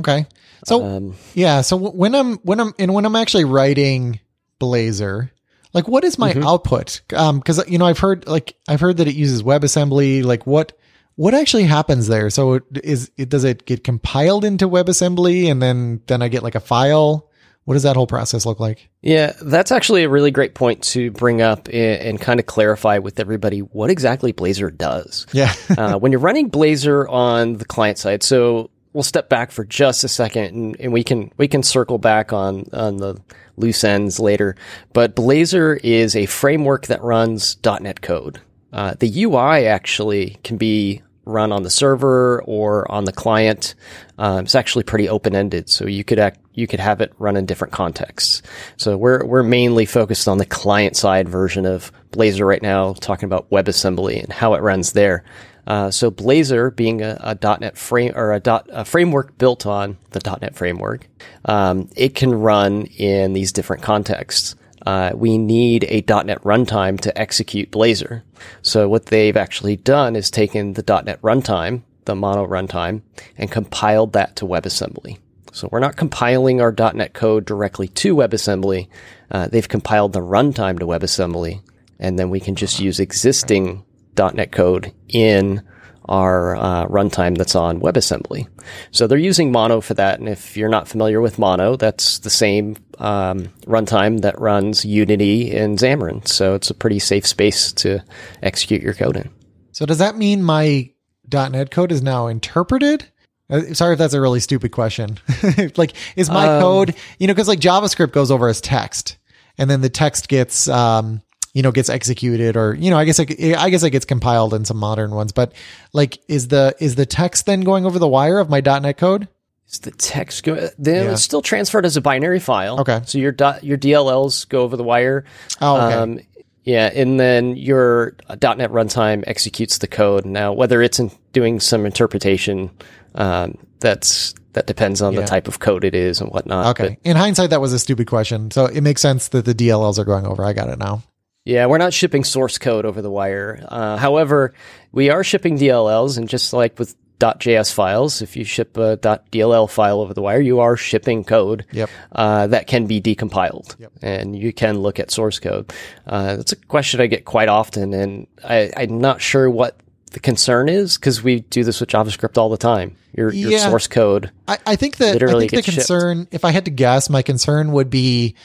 [0.00, 0.26] Okay,
[0.64, 4.18] so Um, yeah, so when I'm when I'm and when I'm actually writing
[4.60, 5.30] Blazor,
[5.72, 7.00] like what is my output?
[7.14, 10.24] Um, because you know I've heard like I've heard that it uses WebAssembly.
[10.24, 10.78] Like what
[11.16, 12.30] what actually happens there?
[12.30, 16.42] So it is it does it get compiled into WebAssembly and then then I get
[16.42, 17.28] like a file?
[17.64, 18.88] What does that whole process look like?
[19.02, 22.96] Yeah, that's actually a really great point to bring up and, and kind of clarify
[22.96, 25.26] with everybody what exactly Blazor does.
[25.32, 25.52] Yeah.
[25.76, 30.04] uh, when you're running Blazor on the client side, so we'll step back for just
[30.04, 33.20] a second and, and we can we can circle back on on the
[33.56, 34.56] loose ends later.
[34.92, 38.40] But Blazor is a framework that runs .NET code.
[38.72, 43.74] Uh, the UI actually can be run on the server or on the client.
[44.16, 47.36] Um, it's actually pretty open ended, so you could act, you could have it run
[47.36, 48.42] in different contexts.
[48.76, 53.26] So we're we're mainly focused on the client side version of Blazor right now, talking
[53.26, 55.24] about WebAssembly and how it runs there.
[55.68, 59.98] Uh, so Blazor, being a, a .NET frame or a, dot, a framework built on
[60.12, 61.06] the .NET framework,
[61.44, 64.56] um, it can run in these different contexts.
[64.86, 68.22] Uh, we need a .NET runtime to execute Blazor.
[68.62, 73.02] So what they've actually done is taken the .NET runtime, the mono runtime,
[73.36, 75.18] and compiled that to WebAssembly.
[75.52, 78.88] So we're not compiling our .NET code directly to WebAssembly.
[79.30, 81.60] Uh, they've compiled the runtime to WebAssembly,
[81.98, 83.84] and then we can just use existing
[84.18, 85.62] .NET code in
[86.08, 88.48] our uh, runtime that's on WebAssembly.
[88.90, 90.18] So they're using Mono for that.
[90.18, 95.54] And if you're not familiar with Mono, that's the same um, runtime that runs Unity
[95.54, 96.26] and Xamarin.
[96.26, 98.02] So it's a pretty safe space to
[98.42, 99.30] execute your code in.
[99.72, 100.90] So does that mean my
[101.30, 103.04] .NET code is now interpreted?
[103.50, 105.18] Uh, Sorry if that's a really stupid question.
[105.76, 109.18] like, is my Um, code, you know, because like JavaScript goes over as text,
[109.58, 111.20] and then the text gets, um,
[111.58, 114.54] you know, gets executed, or you know, I guess it, I guess it gets compiled
[114.54, 115.32] in some modern ones.
[115.32, 115.54] But
[115.92, 119.26] like, is the is the text then going over the wire of my .NET code?
[119.68, 120.68] Is the text go?
[120.78, 121.12] Then Yeah.
[121.14, 122.78] it's still transferred as a binary file.
[122.82, 123.00] Okay.
[123.06, 125.24] So your dot, your DLLs go over the wire.
[125.60, 125.94] Oh, okay.
[125.96, 126.20] Um,
[126.62, 130.24] yeah, and then your uh, .NET runtime executes the code.
[130.26, 132.70] Now, whether it's in doing some interpretation,
[133.16, 135.22] um, that's that depends on Yeah.
[135.22, 136.78] the type of code it is and whatnot.
[136.78, 136.98] Okay.
[137.02, 138.52] In hindsight, that was a stupid question.
[138.52, 140.44] So it makes sense that the DLLs are going over.
[140.44, 141.02] I got it now.
[141.48, 143.64] Yeah, we're not shipping source code over the wire.
[143.66, 144.52] Uh, however,
[144.92, 149.68] we are shipping DLLs, and just like with .js files, if you ship a .dll
[149.70, 151.90] file over the wire, you are shipping code Yep.
[152.12, 155.72] uh, that can be decompiled, and you can look at source code.
[156.06, 159.80] Uh, that's a question I get quite often, and I, I'm not sure what
[160.12, 162.94] the concern is because we do this with JavaScript all the time.
[163.16, 163.68] Your, your Yeah.
[163.68, 164.30] source code.
[164.46, 165.88] I, I think that I Literally think the gets shipped.
[165.88, 168.36] concern, if I had to guess, my concern would be,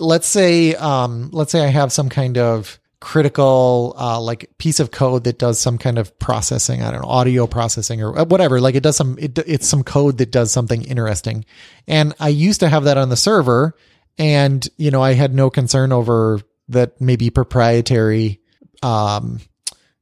[0.00, 4.90] let's say, um, let's say I have some kind of critical, uh, like piece of
[4.90, 6.82] code that does some kind of processing.
[6.82, 8.60] I don't know, audio processing or whatever.
[8.60, 11.44] Like it does some, it, it's some code that does something interesting.
[11.86, 13.74] And I used to have that on the server
[14.18, 18.40] and, you know, I had no concern over that maybe proprietary,
[18.82, 19.40] um,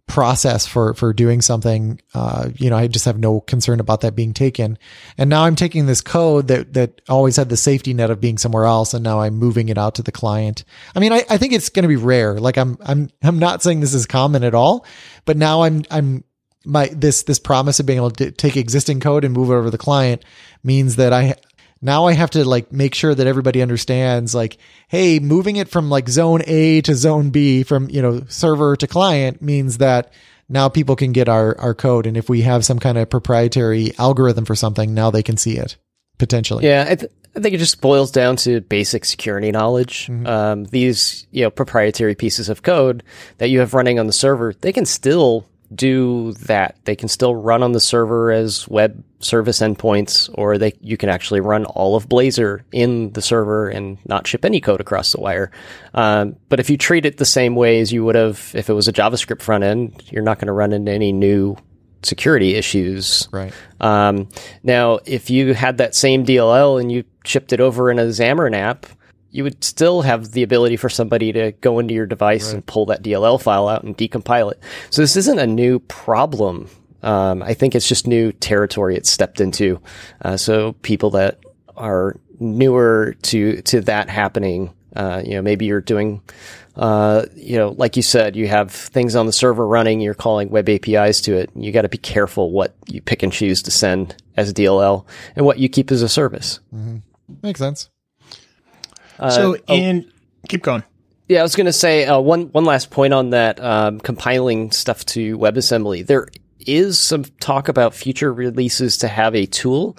[0.08, 4.16] process for for doing something uh you know i just have no concern about that
[4.16, 4.78] being taken.
[5.16, 8.38] And now i'm taking this code that that always had the safety net of being
[8.38, 10.64] somewhere else and now i'm moving it out to the client.
[10.96, 12.40] I mean i, I think it's going to be rare.
[12.40, 14.86] Like i'm i'm i'm not saying this is common at all
[15.24, 16.24] but now i'm i'm
[16.64, 19.64] my this this promise of being able to take existing code and move it over
[19.64, 20.24] to the client
[20.64, 21.34] means that i
[21.80, 25.90] now I have to like make sure that everybody understands like, hey, moving it from
[25.90, 30.12] like zone A to zone B from, you know, server to client means that
[30.48, 32.06] now people can get our, our code.
[32.06, 35.56] And if we have some kind of proprietary algorithm for something, now they can see
[35.56, 35.76] it
[36.18, 36.64] potentially.
[36.64, 36.86] Yeah.
[36.88, 40.06] I, th- I think it just boils down to basic security knowledge.
[40.06, 40.26] Mm-hmm.
[40.26, 43.04] Um, these, you know, proprietary pieces of code
[43.36, 46.76] that you have running on the server, they can still do that.
[46.84, 51.08] They can still run on the server as web service endpoints, or they you can
[51.08, 55.20] actually run all of Blazor in the server and not ship any code across the
[55.20, 55.50] wire.
[55.94, 58.74] Um, but if you treat it the same way as you would have if it
[58.74, 61.56] was a JavaScript front end, you're not going to run into any new
[62.02, 63.28] security issues.
[63.32, 63.52] Right.
[63.80, 64.28] Um,
[64.62, 68.54] now, if you had that same DLL and you shipped it over in a Xamarin
[68.54, 68.86] app,
[69.30, 72.86] you would still have the ability for somebody to go into your device and pull
[72.86, 74.60] that DLL file out and decompile it.
[74.90, 76.68] So this isn't a new problem.
[77.02, 79.80] Um, I think it's just new territory it's stepped into.
[80.22, 81.38] Uh, so people that
[81.76, 86.22] are newer to to that happening, uh, you know, maybe you're doing,
[86.76, 90.00] uh, you know, like you said, you have things on the server running.
[90.00, 91.50] You're calling web APIs to it.
[91.54, 95.04] You got to be careful what you pick and choose to send as a DLL
[95.36, 96.60] and what you keep as a service.
[97.42, 97.90] Makes sense.
[99.30, 100.10] So in
[100.48, 100.82] keep going.
[101.28, 104.70] Yeah, I was going to say uh, one one last point on that um, compiling
[104.70, 106.06] stuff to WebAssembly.
[106.06, 106.28] There
[106.66, 109.96] is some talk about future releases to have a tool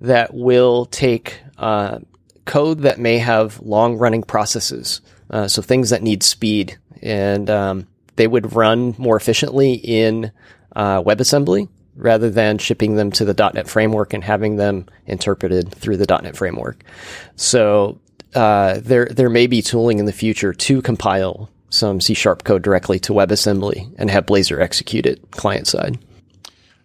[0.00, 1.98] that will take uh,
[2.44, 5.00] code that may have long running processes,
[5.30, 10.30] uh, so things that need speed, and um, they would run more efficiently in
[10.76, 15.96] uh, WebAssembly rather than shipping them to the .NET framework and having them interpreted through
[15.96, 16.84] the .NET framework.
[17.34, 17.98] So
[18.34, 22.62] uh, there there may be tooling in the future to compile some C sharp code
[22.62, 25.98] directly to WebAssembly and have Blazor execute it client side.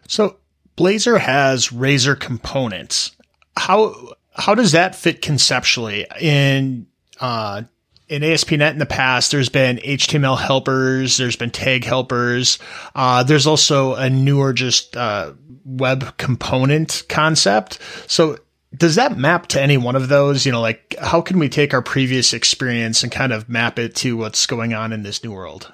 [0.07, 0.37] So
[0.77, 3.11] Blazor has Razor components.
[3.55, 6.87] How how does that fit conceptually in
[7.19, 7.63] uh,
[8.07, 9.31] in ASP.NET in the past?
[9.31, 12.59] There's been HTML helpers, there's been tag helpers.
[12.95, 15.33] Uh, there's also a newer just uh,
[15.65, 17.79] web component concept.
[18.07, 18.37] So
[18.75, 20.45] does that map to any one of those?
[20.45, 23.95] You know, like how can we take our previous experience and kind of map it
[23.97, 25.71] to what's going on in this new world?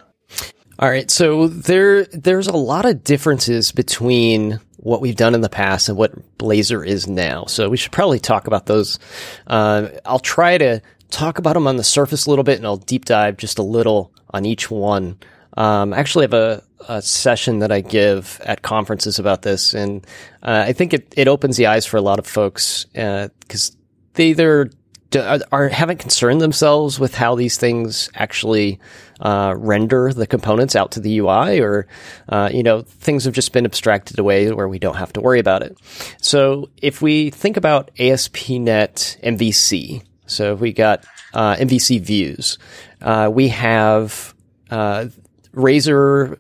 [0.80, 5.50] All right, so there there's a lot of differences between what we've done in the
[5.50, 7.46] past and what Blazor is now.
[7.46, 8.98] So we should probably talk about those.
[9.46, 12.78] Uh, I'll try to talk about them on the surface a little bit, and I'll
[12.78, 15.18] deep dive just a little on each one.
[15.58, 20.06] Um, I actually have a, a, session that I give at conferences about this, and
[20.44, 23.74] uh, I think it, it opens the eyes for a lot of folks because uh,
[24.14, 24.72] they either
[25.16, 28.80] are, are, haven't concerned themselves with how these things actually
[29.22, 31.88] uh, render the components out to the UI, or
[32.30, 35.40] uh, you know things have just been abstracted away where we don't have to worry
[35.40, 35.78] about it.
[36.22, 42.58] So if we think about ASP.NET MVC, so if we got uh, MVC views,
[43.02, 44.34] uh, we have
[44.70, 45.08] uh,
[45.54, 46.38] Razor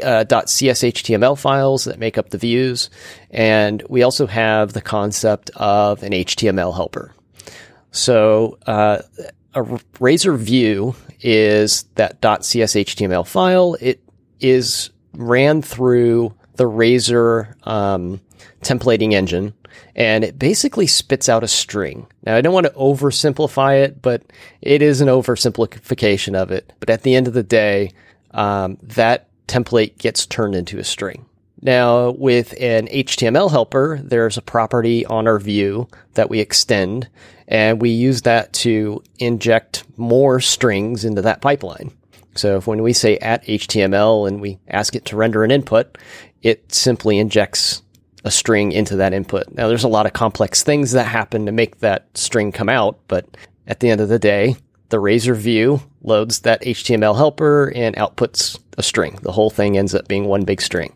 [0.00, 2.90] uh, .cshtml files that make up the views,
[3.30, 7.12] and we also have the concept of an HTML helper.
[7.90, 9.02] So uh,
[9.54, 9.62] a
[10.00, 13.76] Razor view is that .cshtml file.
[13.80, 14.02] It
[14.40, 18.20] is ran through the Razor um,
[18.62, 19.54] templating engine,
[19.94, 22.06] and it basically spits out a string.
[22.24, 24.22] Now, I don't want to oversimplify it, but
[24.60, 26.72] it is an oversimplification of it.
[26.80, 27.92] But at the end of the day,
[28.32, 31.26] um, that template gets turned into a string.
[31.60, 37.08] Now, with an HTML helper, there's a property on our view that we extend,
[37.46, 41.92] and we use that to inject more strings into that pipeline.
[42.34, 45.98] So if when we say at HTML and we ask it to render an input,
[46.42, 47.82] it simply injects
[48.24, 49.52] a string into that input.
[49.52, 52.98] Now, there's a lot of complex things that happen to make that string come out,
[53.06, 53.26] but
[53.66, 54.56] at the end of the day,
[54.92, 59.18] the Razor view loads that HTML helper and outputs a string.
[59.22, 60.94] The whole thing ends up being one big string.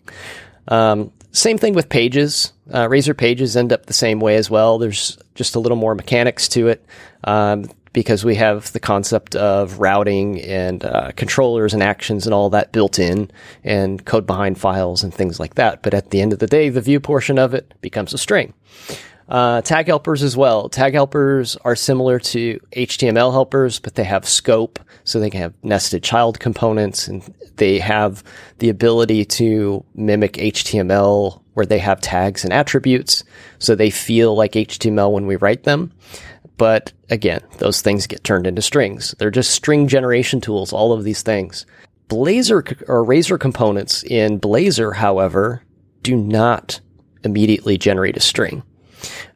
[0.68, 2.52] Um, same thing with pages.
[2.72, 4.78] Uh, Razor pages end up the same way as well.
[4.78, 6.84] There's just a little more mechanics to it
[7.24, 12.50] um, because we have the concept of routing and uh, controllers and actions and all
[12.50, 13.30] that built in
[13.64, 15.82] and code behind files and things like that.
[15.82, 18.52] But at the end of the day, the view portion of it becomes a string.
[19.28, 20.68] Uh, tag helpers as well.
[20.68, 25.54] Tag helpers are similar to HTML helpers, but they have scope, so they can have
[25.64, 27.22] nested child components, and
[27.56, 28.22] they have
[28.58, 33.24] the ability to mimic HTML where they have tags and attributes,
[33.58, 35.90] so they feel like HTML when we write them.
[36.56, 39.14] But again, those things get turned into strings.
[39.18, 41.66] They're just string generation tools, all of these things.
[42.08, 45.62] Blazor or Razor components in Blazor, however,
[46.02, 46.80] do not
[47.24, 48.62] immediately generate a string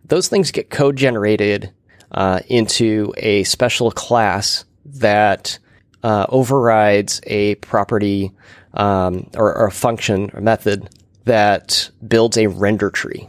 [0.04, 1.72] those things get code generated
[2.12, 5.58] uh, into a special class that
[6.02, 8.32] uh, overrides a property
[8.74, 10.88] um, or, or a function or method
[11.24, 13.28] that builds a render tree.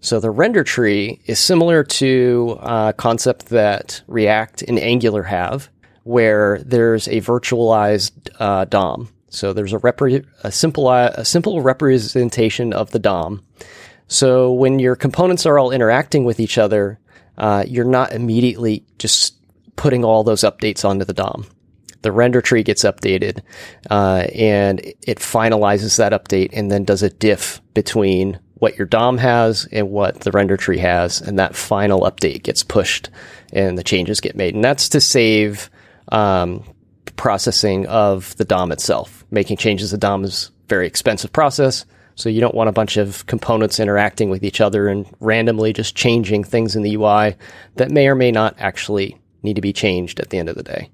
[0.00, 5.68] So the render tree is similar to a concept that React and Angular have,
[6.02, 9.08] where there's a virtualized uh, DOM.
[9.28, 13.42] So there's a, repre- a simple a simple representation of the DOM.
[14.12, 16.98] So when your components are all interacting with each other,
[17.38, 19.36] uh, you're not immediately just
[19.76, 21.46] putting all those updates onto the DOM.
[22.02, 23.40] The render tree gets updated,
[23.90, 29.16] uh, and it finalizes that update and then does a diff between what your DOM
[29.16, 33.08] has and what the render tree has, and that final update gets pushed
[33.52, 34.54] and the changes get made.
[34.54, 35.70] And that's to save
[36.08, 36.62] um,
[37.16, 39.24] processing of the DOM itself.
[39.30, 41.86] Making changes to DOM is very expensive process.
[42.22, 45.96] So you don't want a bunch of components interacting with each other and randomly just
[45.96, 47.34] changing things in the UI
[47.74, 50.62] that may or may not actually need to be changed at the end of the
[50.62, 50.88] day.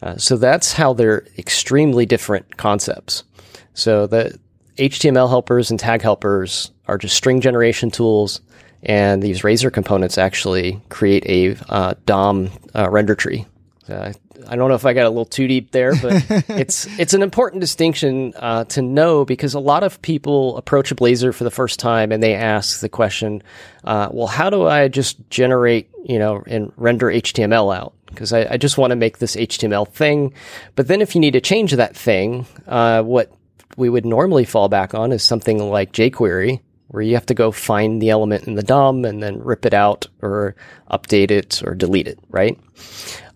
[0.00, 3.24] Uh, so that's how they're extremely different concepts.
[3.72, 4.38] So the
[4.76, 8.40] HTML helpers and tag helpers are just string generation tools,
[8.84, 13.44] and these Razor components actually create a uh, DOM uh, render tree.
[13.88, 14.12] Uh,
[14.48, 17.22] I don't know if I got a little too deep there, but it's it's an
[17.22, 21.50] important distinction uh, to know because a lot of people approach a Blazor for the
[21.50, 23.42] first time and they ask the question,
[23.84, 28.46] uh, "Well, how do I just generate, you know, and render HTML out?" Because I,
[28.52, 30.32] I, just want to make this HTML thing,
[30.76, 33.32] but then if you need to change that thing, uh, what
[33.76, 36.60] we would normally fall back on is something like jQuery,
[36.94, 39.74] where you have to go find the element in the DOM and then rip it
[39.74, 40.54] out or
[40.92, 42.56] update it or delete it, right?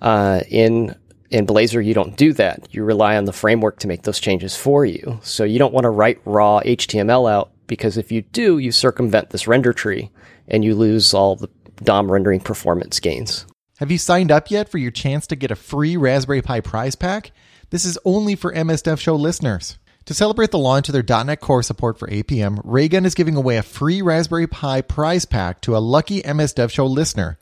[0.01, 0.95] Uh, in
[1.31, 2.69] in Blazor, you don't do that.
[2.71, 5.19] You rely on the framework to make those changes for you.
[5.23, 9.31] So you don't want to write raw HTML out because if you do, you circumvent
[9.31, 10.13] this render tree
[10.47, 11.51] and you lose all the
[11.83, 13.45] DOM rendering performance gains.
[13.79, 16.95] Have you signed up yet for your chance to get a free Raspberry Pi prize
[16.95, 17.33] pack?
[17.71, 19.79] This is only for MS Dev Show listeners.
[20.09, 23.59] To celebrate the launch of their .NET Core support for APM, Raygun is giving away
[23.59, 27.37] a free Raspberry Pi prize pack to a lucky MS Dev Show listener.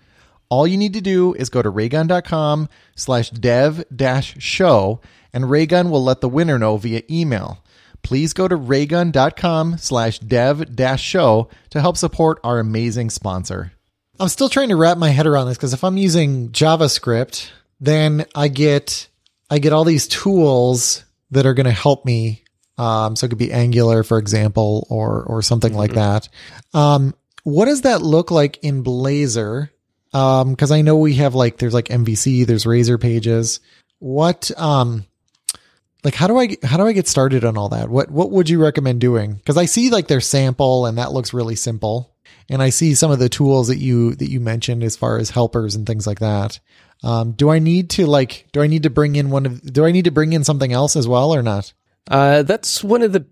[0.49, 5.01] All you need to do is go to raygun.com slash dev dash show
[5.33, 7.63] and Raygun will let the winner know via email.
[8.03, 13.71] Please go to raygun.com slash dev dash show to help support our amazing sponsor.
[14.19, 17.49] I'm still trying to wrap my head around this because if I'm using JavaScript,
[17.79, 19.07] then I get
[19.49, 22.43] I get all these tools that are going to help me
[22.79, 25.79] um, so it could be Angular, for example, or or something mm-hmm.
[25.79, 26.29] like that.
[26.75, 27.15] Um,
[27.45, 29.71] what does that look like in Blazor?
[30.13, 33.61] Because um, I know we have like there's like MVC, there's Razor pages.
[33.99, 35.07] What um,
[36.05, 37.89] like how do I how do I get started on all that?
[37.89, 39.35] What what would you recommend doing?
[39.35, 42.15] Because I see like their sample and that looks really simple,
[42.49, 45.31] and I see some of the tools that you that you mentioned as far as
[45.31, 46.61] helpers and things like that.
[47.03, 49.85] Um, do I need to like do I need to bring in one of do
[49.85, 51.73] I need to bring in something else as well or not?
[52.11, 53.25] Uh, that's one of the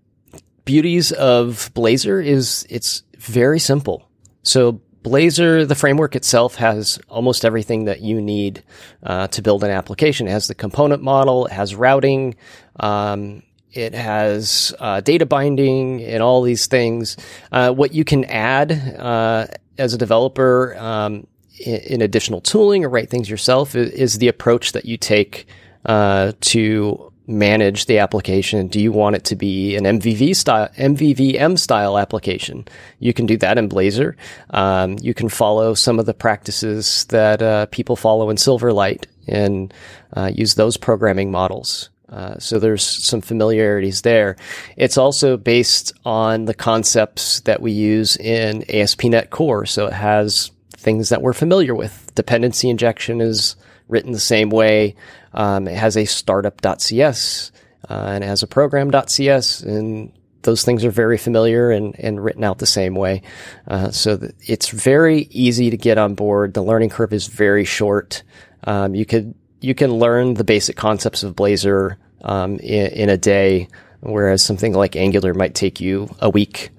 [0.65, 4.09] beauties of Blazor is it's very simple.
[4.43, 8.63] So Blazor, the framework itself has almost everything that you need
[9.03, 10.27] uh, to build an application.
[10.27, 12.35] It has the component model, it has routing,
[12.79, 17.17] um, it has uh, data binding, and all these things.
[17.51, 19.47] Uh, what you can add uh,
[19.77, 21.27] as a developer um,
[21.59, 25.45] in, additional tooling or write things yourself is, is the approach that you take
[25.85, 28.67] uh, to manage the application?
[28.67, 32.67] Do you want it to be an MVV style, MVVM style application?
[32.99, 34.15] You can do that in Blazor.
[34.51, 39.73] Um, you can follow some of the practices that uh, people follow in Silverlight and
[40.13, 41.89] uh, use those programming models.
[42.09, 44.35] Uh, so there's some familiarities there.
[44.77, 49.65] It's also based on the concepts that we use in ASP.NET Core.
[49.65, 52.11] So it has things that we're familiar with.
[52.13, 53.55] Dependency injection is
[53.87, 54.95] written the same way.
[55.35, 57.51] Um, it has a startup.cs
[57.89, 60.11] uh, and it has a program.cs, and
[60.41, 63.21] those things are very familiar and, and written out the same way.
[63.67, 66.53] Uh, so it's very easy to get on board.
[66.53, 68.23] The learning curve is very short.
[68.63, 73.17] Um, you could you can learn the basic concepts of Blazor um, in, in, a
[73.17, 73.67] day,
[74.01, 76.69] whereas something like Angular might take you a week.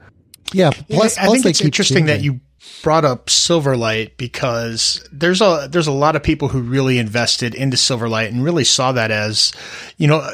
[0.52, 2.16] Yeah, plus, I plus think it's interesting changing.
[2.16, 2.40] that you
[2.82, 7.76] brought up Silverlight because there's a there's a lot of people who really invested into
[7.76, 9.52] Silverlight and really saw that as,
[9.96, 10.28] you know,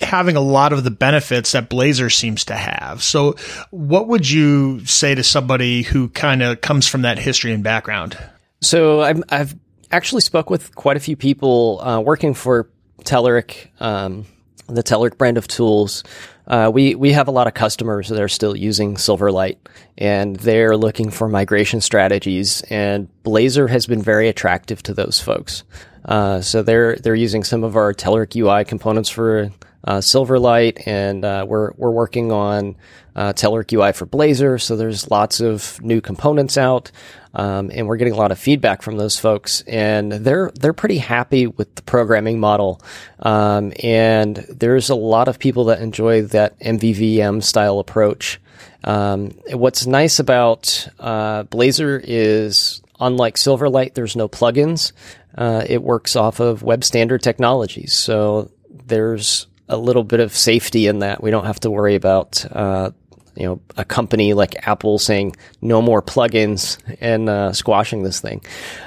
[0.00, 3.02] having a lot of the benefits that Blazor seems to have.
[3.02, 3.36] So,
[3.70, 8.18] what would you say to somebody who kind of comes from that history and background?
[8.60, 9.54] So, I've, I've
[9.90, 12.68] actually spoke with quite a few people uh, working for
[13.02, 14.26] Telerik, um,
[14.68, 16.04] the Telerik brand of tools,
[16.46, 19.56] uh, we we have a lot of customers that are still using Silverlight,
[19.96, 22.62] and they're looking for migration strategies.
[22.62, 25.64] And Blazor has been very attractive to those folks.
[26.04, 29.50] Uh, so they're they're using some of our Telerik UI components for
[29.86, 32.76] uh, Silverlight, and uh, we're we're working on
[33.14, 34.60] uh, Telerik UI for Blazor.
[34.60, 36.90] So there's lots of new components out,
[37.34, 40.98] um, and we're getting a lot of feedback from those folks, and they're they're pretty
[40.98, 42.80] happy with the programming model.
[43.20, 48.40] Um, and there's a lot of people that enjoy that MVVM style approach.
[48.84, 54.92] Um, what's nice about uh, Blazor is unlike Silverlight, there's no plugins.
[55.36, 58.50] Uh, it works off of web standard technologies, so
[58.86, 61.22] there's a little bit of safety in that.
[61.22, 62.90] We don't have to worry about uh,
[63.36, 68.42] you know a company like Apple saying no more plugins and uh, squashing this thing.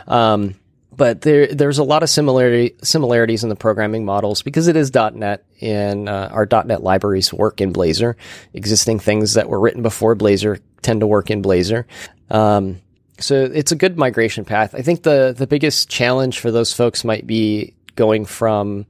[0.08, 0.56] Um,
[0.98, 4.92] but there, there's a lot of similarity similarities in the programming models because it is
[4.94, 8.16] .NET and uh, our .NET libraries work in Blazor.
[8.54, 11.86] Existing things that were written before Blazor tend to work in Blazor.
[12.32, 12.82] Um,
[13.20, 14.76] so it's a good migration path.
[14.76, 18.86] I think the the biggest challenge for those folks might be going from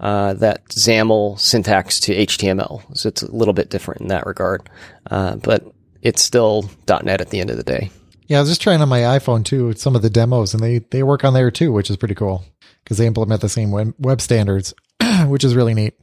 [0.00, 2.96] uh, that XAML syntax to HTML.
[2.96, 4.68] So it's a little bit different in that regard,
[5.10, 5.64] uh, but
[6.02, 7.90] it's still .NET at the end of the day.
[8.28, 9.72] Yeah, I was just trying on my iPhone too.
[9.74, 12.44] Some of the demos, and they they work on there too, which is pretty cool
[12.82, 14.74] because they implement the same web, standards,
[15.26, 15.94] which is really neat.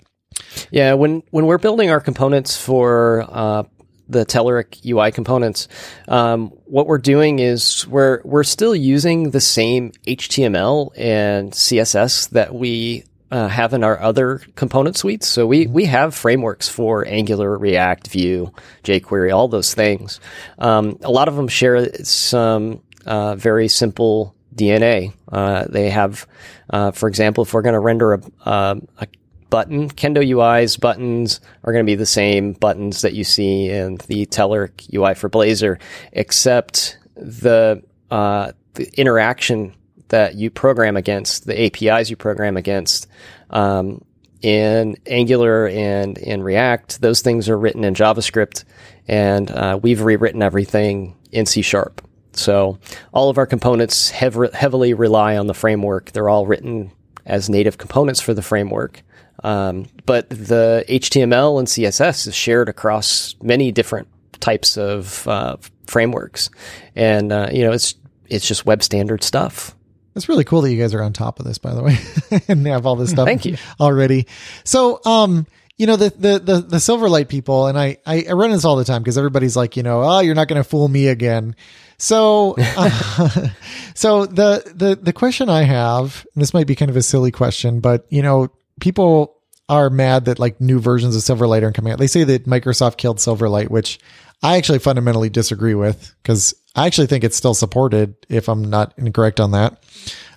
[0.72, 3.64] Yeah, when when we're building our components for uh,
[4.08, 5.68] the Telerik UI components,
[6.08, 12.56] um, what we're doing is we're we're still using the same HTML and CSS that
[12.56, 15.27] we uh, have in our other component suites.
[15.27, 18.53] So we we have frameworks for Angular, React, Vue,
[18.84, 20.19] jQuery, all those things.
[20.59, 25.13] Um, a lot of them share some uh, very simple DNA.
[25.31, 26.27] Uh, they have,
[26.69, 29.07] uh, for example, if we're going to render a, a, a
[29.49, 29.89] button.
[29.89, 34.27] Kendo UI's buttons are going to be the same buttons that you see in the
[34.27, 35.79] Telerik UI for Blazor,
[36.11, 37.81] except the,
[38.11, 39.73] uh, the interaction
[40.14, 43.07] that you program against, the APIs you program against,
[43.49, 44.05] um,
[44.43, 48.64] in Angular and in React, those things are written in JavaScript,
[49.07, 52.07] and uh, we've rewritten everything in C Sharp.
[52.34, 52.78] So
[53.11, 56.11] all of our components hev- heavily rely on the framework.
[56.11, 56.91] They're all written
[57.26, 59.01] as native components for the framework.
[59.43, 64.09] Um, but the HTML and CSS is shared across many different
[64.39, 65.57] types of uh,
[65.88, 66.51] frameworks,
[66.95, 67.95] and uh, you know it's
[68.28, 69.76] it's just web standard stuff.
[70.16, 71.97] It's really cool that you guys are on top of this, by the way,
[72.47, 73.26] and have all this stuff.
[73.26, 74.28] Thank you already.
[74.64, 75.47] So, um,
[75.78, 78.86] you know the the the, the Silverlight people, and I I, run this all the
[78.86, 81.55] time because everybody's like, you know, oh, you're not going to fool me again.
[81.97, 82.89] So, uh,
[83.95, 87.80] so the the the question I have, this might be kind of a silly question,
[87.80, 88.49] but you know,
[88.80, 89.38] people
[89.70, 91.99] are mad that like new versions of Silverlight aren't coming out.
[91.99, 93.99] They say that Microsoft killed Silverlight, which
[94.44, 98.16] I actually fundamentally disagree with because I actually think it's still supported.
[98.30, 99.82] If I'm not incorrect on that.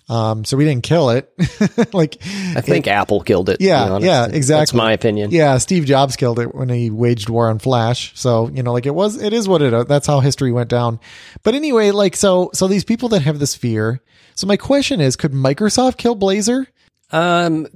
[0.08, 1.32] Um, so we didn't kill it.
[1.92, 3.60] like I think it, Apple killed it.
[3.60, 4.60] Yeah, yeah, exactly.
[4.60, 5.32] That's my opinion.
[5.32, 8.12] Yeah, Steve Jobs killed it when he waged war on Flash.
[8.14, 9.88] So you know, like it was, it is what it.
[9.88, 11.00] That's how history went down.
[11.42, 14.00] But anyway, like so, so these people that have this fear.
[14.36, 16.66] So my question is, could Microsoft kill Blazor?
[17.10, 17.66] Um,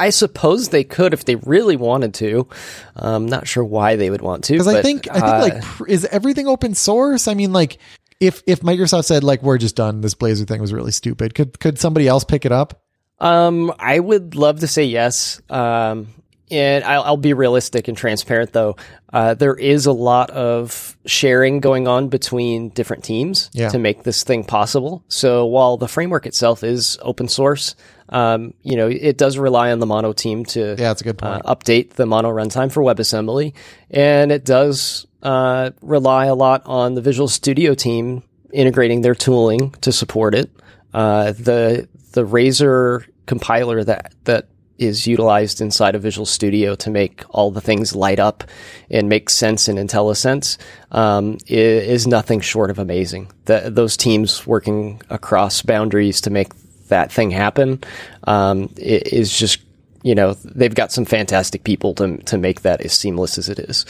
[0.00, 2.48] I suppose they could if they really wanted to.
[2.96, 4.54] I'm not sure why they would want to.
[4.54, 7.28] Because I think I think uh, like is everything open source?
[7.28, 7.76] I mean, like
[8.18, 11.34] if if Microsoft said like we're just done, this Blazor thing was really stupid.
[11.34, 12.82] Could could somebody else pick it up?
[13.18, 15.42] Um, I would love to say yes.
[15.50, 16.08] Um,
[16.50, 18.76] and I'll, I'll, be realistic and transparent though.
[19.12, 23.68] Uh, there is a lot of sharing going on between different teams yeah.
[23.68, 25.04] to make this thing possible.
[25.08, 27.76] So while the framework itself is open source,
[28.10, 31.18] um, you know, it does rely on the Mono team to yeah, that's a good
[31.18, 31.42] point.
[31.44, 33.54] Uh, update the Mono runtime for WebAssembly,
[33.90, 39.70] and it does uh, rely a lot on the Visual Studio team integrating their tooling
[39.82, 40.50] to support it.
[40.92, 47.22] Uh, the the Razor compiler that that is utilized inside of Visual Studio to make
[47.30, 48.42] all the things light up
[48.90, 50.56] and make sense in IntelliSense
[50.90, 53.30] um, is, is, nothing short of amazing.
[53.44, 56.48] The, those teams working across boundaries to make
[56.90, 57.82] that thing happen
[58.24, 59.60] um, is just
[60.02, 63.58] you know they've got some fantastic people to to make that as seamless as it
[63.58, 63.84] is.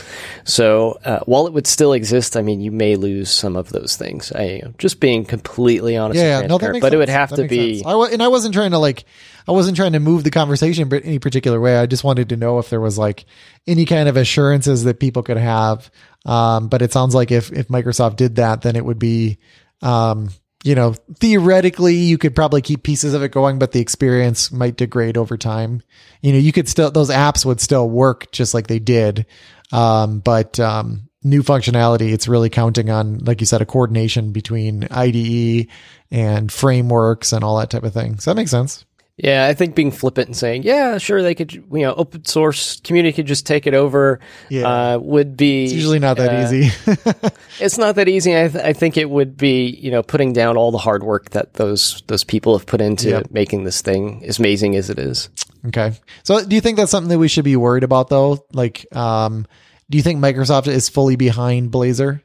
[0.45, 3.97] So uh, while it would still exist, I mean, you may lose some of those
[3.97, 4.33] things.
[4.33, 6.19] I you know, just being completely honest.
[6.19, 6.95] Yeah, no, that makes but sense.
[6.95, 7.83] it would have that to be.
[7.85, 9.05] I w- and I wasn't trying to like,
[9.47, 11.77] I wasn't trying to move the conversation in any particular way.
[11.77, 13.25] I just wanted to know if there was like
[13.67, 15.91] any kind of assurances that people could have.
[16.27, 19.39] Um, but it sounds like if if Microsoft did that, then it would be.
[19.83, 20.31] Um,
[20.63, 24.77] you know, theoretically you could probably keep pieces of it going, but the experience might
[24.77, 25.83] degrade over time.
[26.21, 29.27] You know, you could still, those apps would still work just like they did.
[29.73, 34.87] Um, but, um, new functionality, it's really counting on, like you said, a coordination between
[34.91, 35.69] IDE
[36.11, 38.15] and frameworks and all that type of thing.
[38.15, 38.85] Does that make sense?
[39.23, 42.81] Yeah, I think being flippant and saying, "Yeah, sure, they could," you know, open source
[42.81, 44.19] community could just take it over.
[44.49, 44.95] Yeah.
[44.95, 46.71] uh, would be It's usually not that uh, easy.
[47.61, 48.35] It's not that easy.
[48.35, 51.31] I, th- I think it would be, you know, putting down all the hard work
[51.31, 53.31] that those those people have put into Yep.
[53.31, 55.29] making this thing as amazing as it is.
[55.67, 55.93] okay.
[56.23, 58.47] So do you think that's something that we should be worried about though?
[58.55, 59.47] Like, um,
[59.91, 62.23] do you think Microsoft is fully behind Blazor?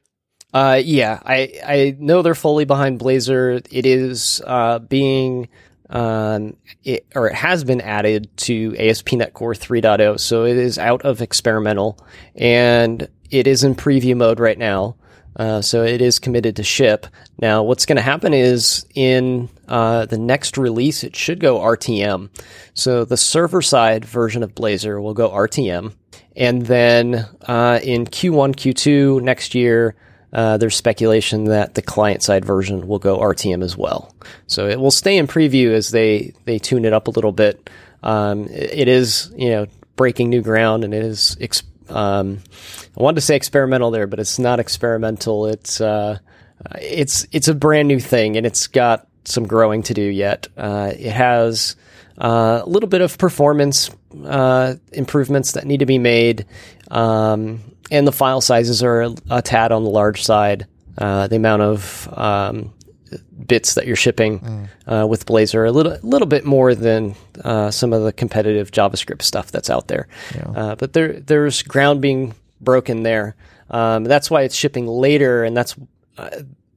[0.53, 3.65] Uh, yeah, I I know they're fully behind Blazor.
[3.69, 5.49] It is uh, being
[5.89, 11.03] um, it, or it has been added to ASP.NET Core 3.0, so it is out
[11.03, 11.99] of experimental
[12.35, 14.95] and it is in preview mode right now.
[15.37, 17.07] Uh, so it is committed to ship.
[17.41, 22.29] Now, what's going to happen is in uh, the next release, it should go RTM.
[22.73, 25.93] So the server side version of Blazor will go RTM,
[26.37, 29.95] and then uh, in Q1, Q2 next year,
[30.35, 34.13] uh, there's speculation that the client side version will go RTM as well.
[34.47, 37.69] So it will stay in preview as they they tune it up a little bit.
[38.03, 41.37] Um, it is you know breaking new ground, and it is.
[41.87, 42.39] Um,
[42.97, 45.45] I wanted to say experimental there, but it's not experimental.
[45.45, 46.17] It's uh,
[46.81, 50.49] it's it's a brand new thing, and it's got some growing to do yet.
[50.57, 51.77] Uh, it has
[52.17, 53.89] uh, a little bit of performance
[54.25, 56.45] uh, improvements that need to be made,
[56.91, 57.61] um,
[57.91, 60.67] and the file sizes are a, a tad on the large side.
[60.97, 62.73] Uh, the amount of um,
[63.45, 67.93] bits that you're shipping uh, with Blazor a little little bit more than uh, some
[67.93, 70.07] of the competitive JavaScript stuff that's out there.
[70.55, 73.35] Uh, but there there's ground being broken there.
[73.69, 75.75] Um, that's why it's shipping later, and that's
[76.17, 76.29] uh,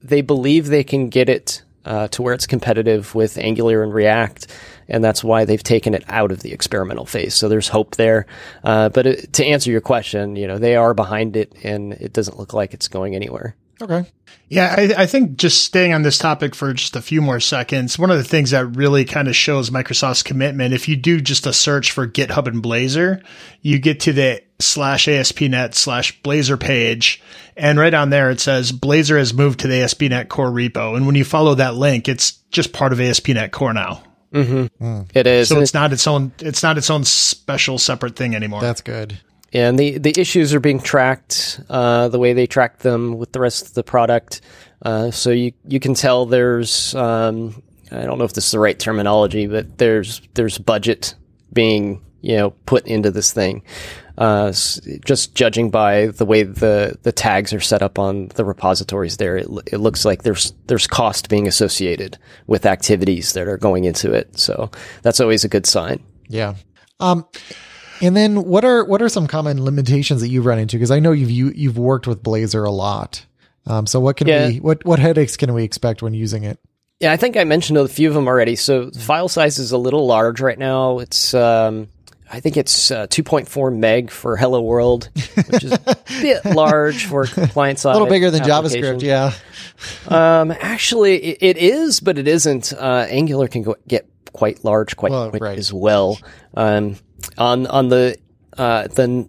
[0.02, 4.48] they believe they can get it uh, to where it's competitive with Angular and React,
[4.88, 7.34] and that's why they've taken it out of the experimental phase.
[7.34, 8.26] So there's hope there.
[8.64, 12.12] Uh, but it, to answer your question, you know they are behind it, and it
[12.12, 13.56] doesn't look like it's going anywhere.
[13.80, 14.06] Okay.
[14.48, 17.98] Yeah, I, I think just staying on this topic for just a few more seconds,
[17.98, 21.46] one of the things that really kind of shows Microsoft's commitment, if you do just
[21.46, 23.22] a search for GitHub and Blazor,
[23.60, 27.22] you get to the slash ASP.NET slash Blazor page.
[27.56, 30.96] And right on there, it says Blazor has moved to the ASP.NET Core repo.
[30.96, 34.02] And when you follow that link, it's just part of ASP.NET Core now.
[34.32, 35.48] It is.
[35.48, 38.60] So it's not its own, it's not its own special separate thing anymore.
[38.60, 39.18] That's good.
[39.52, 43.40] and the the issues are being tracked uh, the way they track them with the
[43.40, 44.40] rest of the product.
[44.82, 48.58] Uh, so you you can tell there's um, I don't know if this is the
[48.58, 51.14] right terminology, but there's there's budget
[51.52, 53.62] being you know put into this thing.
[54.18, 54.50] Uh,
[55.04, 59.36] just judging by the way the, the tags are set up on the repositories there,
[59.36, 64.12] it, it looks like there's there's cost being associated with activities that are going into
[64.12, 64.36] it.
[64.36, 66.02] So that's always a good sign.
[66.26, 66.56] Yeah.
[66.98, 67.26] Um,
[68.02, 70.76] and then what are what are some common limitations that you've run into?
[70.76, 73.24] Because I know you've you, you've worked with Blazor a lot.
[73.66, 74.48] Um, so what can Yeah.
[74.48, 76.58] we what what headaches can we expect when using it?
[76.98, 78.56] Yeah, I think I mentioned a few of them already.
[78.56, 80.98] So file size is a little large right now.
[80.98, 81.86] It's um,
[82.30, 85.08] I think it's uh, 2.4 meg for Hello World,
[85.50, 87.92] which is a bit large for client side.
[87.92, 88.42] A little bigger than.
[88.42, 89.32] JavaScript, yeah.
[90.08, 92.72] Um, actually, it, it is, but it isn't.
[92.72, 95.58] Uh, Angular can go, get quite large quite Well, quick right.
[95.58, 96.18] as well.
[96.54, 96.96] Um,
[97.36, 98.16] on on the
[98.56, 99.28] uh, the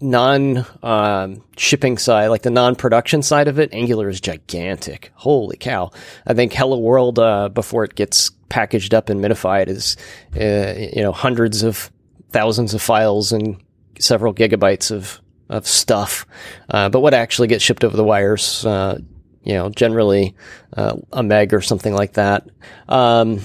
[0.00, 5.10] non um, shipping side, like the non production side of it, Angular is gigantic.
[5.14, 5.90] Holy cow!
[6.26, 9.96] I think Hello World uh, before it gets packaged up and minified is
[10.36, 11.90] uh, you know hundreds of
[12.36, 13.56] thousands of files and
[13.98, 16.26] several gigabytes of of stuff.
[16.68, 18.98] Uh, but what actually gets shipped over the wires, uh,
[19.42, 20.34] you know, generally
[20.76, 22.46] uh, a meg or something like that.
[22.88, 23.40] Um,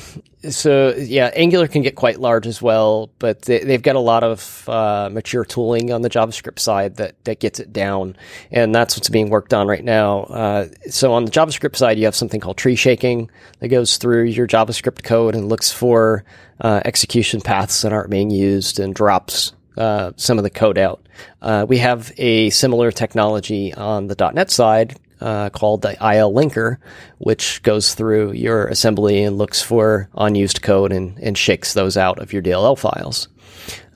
[0.50, 4.24] so yeah, Angular can get quite large as well, but they, they've got a lot
[4.24, 8.16] of uh, mature tooling on the JavaScript side that that gets it down,
[8.52, 10.22] and that's what's being worked on right now.
[10.24, 13.30] Uh, so on the JavaScript side, you have something called tree shaking
[13.60, 16.24] that goes through your JavaScript code and looks for
[16.60, 21.06] uh, execution paths that aren't being used and drops uh, some of the code out.
[21.42, 26.78] Uh, we have a similar technology on the .NET side uh, called the IL linker,
[27.20, 32.20] which goes through your assembly and looks for unused code and, and shakes those out
[32.20, 33.28] of your DLL files.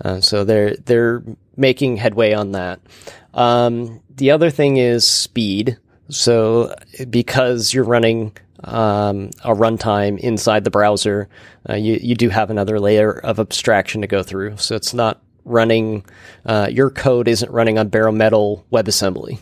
[0.04, 1.24] Uh, so they're they're
[1.58, 2.80] making headway on that.
[3.34, 5.78] Um, the other thing is speed.
[6.10, 6.76] So
[7.10, 11.30] because you're running um, a runtime inside the browser,
[11.68, 14.58] uh, you you do have another layer of abstraction to go through.
[14.58, 16.04] So it's not running
[16.46, 19.40] uh, your code isn't running on bare metal WebAssembly.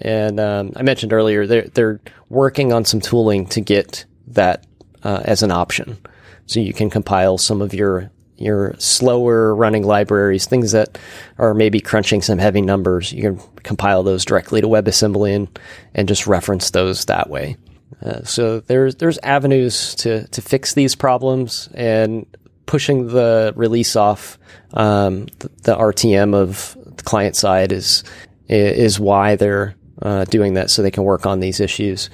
[0.00, 4.64] And um, I mentioned earlier they're they're working on some tooling to get that
[5.02, 5.98] uh, as an option,
[6.46, 10.98] so you can compile some of your your slower running libraries, things that
[11.36, 13.12] are maybe crunching some heavy numbers.
[13.12, 15.58] You can compile those directly to WebAssembly and
[15.94, 17.56] and just reference those that way.
[18.02, 22.24] Uh, so there's there's avenues to to fix these problems and
[22.70, 24.38] pushing the release off
[24.74, 28.04] um, the, the RTM of the client side is
[28.48, 32.10] is why they're uh, doing that, so they can work on these issues.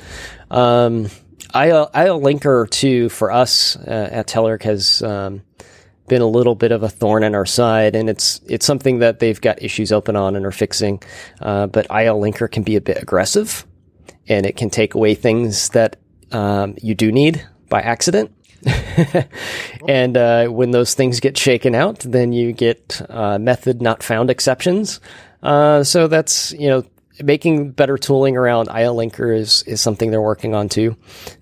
[0.50, 1.10] Um,
[1.54, 5.42] IL, IL Linker too for us uh, at Telerik has um,
[6.08, 9.18] been a little bit of a thorn in our side, and it's it's something that
[9.18, 11.02] they've got issues open on and are fixing.
[11.38, 13.66] Uh, but IL Linker can be a bit aggressive,
[14.26, 15.96] and it can take away things that
[16.32, 18.32] um, you do need by accident.
[19.88, 24.30] and uh, when those things get shaken out, then you get uh, method not found
[24.30, 25.00] exceptions.
[25.42, 26.84] Uh, so that's you know
[27.22, 30.96] making better tooling around IL linker is is something they're working on too,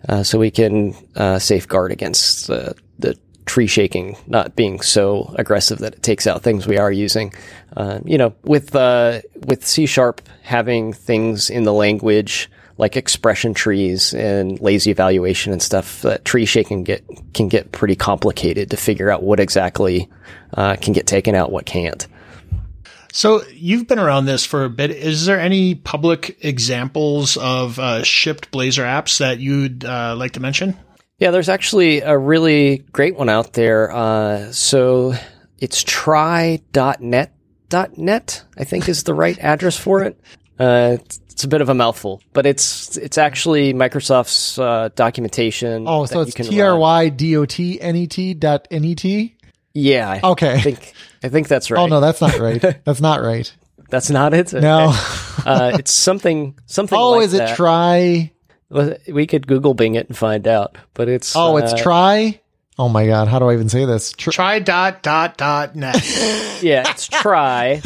[0.09, 5.79] uh, so we can uh, safeguard against the the tree shaking not being so aggressive
[5.79, 7.33] that it takes out things we are using.
[7.77, 14.13] Uh, you know, with with C sharp having things in the language like expression trees
[14.15, 19.11] and lazy evaluation and stuff, that tree shaking get can get pretty complicated to figure
[19.11, 20.09] out what exactly
[20.55, 22.07] uh, can get taken out, what can't.
[23.13, 24.91] So you've been around this for a bit.
[24.91, 30.41] Is there any public examples of uh, shipped Blazor apps that you'd uh, like to
[30.41, 30.77] mention?
[31.19, 33.93] Yeah, there's actually a really great one out there.
[33.93, 35.15] Uh, so
[35.61, 36.63] it's try.net.net,
[38.59, 40.21] I think is the right address for it.
[40.59, 40.97] Uh,
[41.35, 45.85] it's a bit of a mouthful, but it's it's actually Microsoft's uh, documentation.
[45.89, 48.95] Oh, so it's T R Y D O T N E T dot N E
[48.95, 49.37] T.
[49.73, 50.21] Yeah.
[50.23, 50.55] Okay.
[50.55, 50.93] I think
[51.25, 51.81] I think that's right.
[51.81, 52.61] Oh no, that's not right.
[52.85, 53.53] that's not right.
[53.91, 54.53] That's not it.
[54.53, 54.93] No.
[55.45, 56.97] uh, it's something something.
[56.97, 57.57] Oh, like is it that.
[57.57, 58.31] try?
[59.09, 62.41] We could Google Bing it and find out, but it's Oh, it's uh, try.
[62.77, 64.13] Oh my god, how do I even say this?
[64.13, 65.95] Tr- Try dot dot dot net.
[66.63, 67.81] yeah, it's try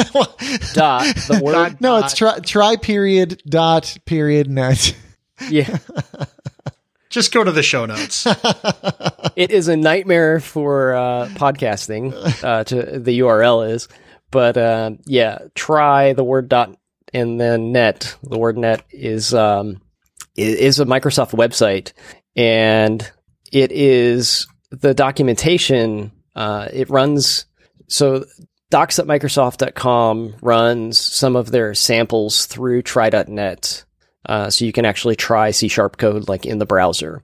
[0.72, 4.96] dot the word no, it's try try period dot period net.
[5.50, 5.78] yeah.
[7.10, 8.26] Just go to the show notes.
[9.34, 12.12] It is a nightmare for uh, podcasting.
[12.44, 13.88] Uh, to the URL is,
[14.30, 16.76] but uh, yeah, try the word dot
[17.14, 18.14] and then net.
[18.22, 19.80] The word net is um,
[20.36, 21.92] is a Microsoft website,
[22.36, 23.10] and
[23.50, 26.12] it is the documentation.
[26.34, 27.46] Uh, it runs
[27.88, 28.24] so
[28.70, 33.84] docs.microsoft.com runs some of their samples through try.net.
[34.26, 37.22] Uh, so you can actually try C sharp code like in the browser.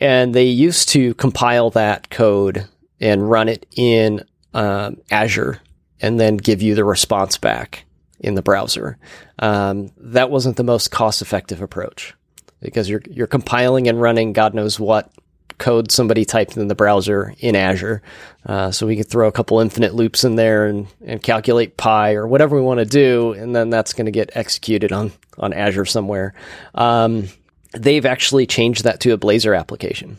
[0.00, 2.66] And they used to compile that code
[3.00, 5.60] and run it in um, Azure
[6.00, 7.84] and then give you the response back
[8.18, 8.98] in the browser.
[9.38, 12.14] Um, that wasn't the most cost effective approach
[12.60, 15.12] because you're, you're compiling and running God knows what
[15.58, 18.02] code somebody typed in the browser in Azure.
[18.46, 22.14] Uh, so we could throw a couple infinite loops in there and, and calculate pi
[22.14, 25.52] or whatever we want to do, and then that's going to get executed on on
[25.52, 26.34] Azure somewhere.
[26.74, 27.28] Um,
[27.72, 30.18] they've actually changed that to a Blazor application.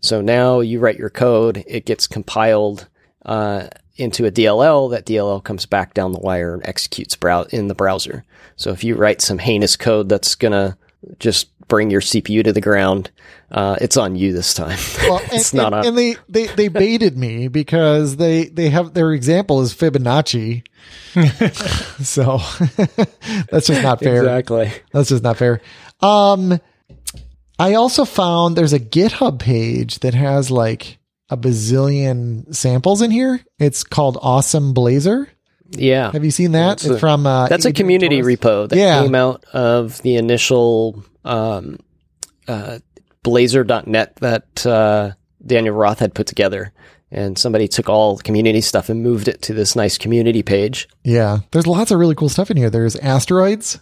[0.00, 2.88] So now you write your code, it gets compiled
[3.24, 4.90] uh, into a DLL.
[4.90, 8.24] That DLL comes back down the wire and executes brow- in the browser.
[8.56, 10.76] So if you write some heinous code that's gonna
[11.20, 13.10] just bring your CPU to the ground,
[13.50, 14.78] uh, it's on you this time.
[15.08, 15.86] Well, it's and, not and, on.
[15.86, 20.66] and they, they they baited me because they they have their example is Fibonacci.
[22.04, 22.38] so
[23.50, 24.18] that's just not fair.
[24.22, 24.72] Exactly.
[24.92, 25.60] That's just not fair.
[26.00, 26.58] Um,
[27.58, 30.98] I also found there's a GitHub page that has like
[31.30, 33.40] a bazillion samples in here.
[33.58, 35.28] It's called Awesome Blazor.
[35.70, 36.10] Yeah.
[36.12, 36.74] Have you seen that?
[36.74, 39.02] It's It's, a- from uh, That's a community repo that Yeah.
[39.02, 41.78] came out of the initial um,
[42.48, 42.78] uh,
[43.24, 45.12] Blazor.net that uh,
[45.44, 46.72] Daniel Roth had put together.
[47.10, 50.88] And somebody took all the community stuff and moved it to this nice community page.
[51.04, 52.68] Yeah, there's lots of really cool stuff in here.
[52.68, 53.78] There's asteroids,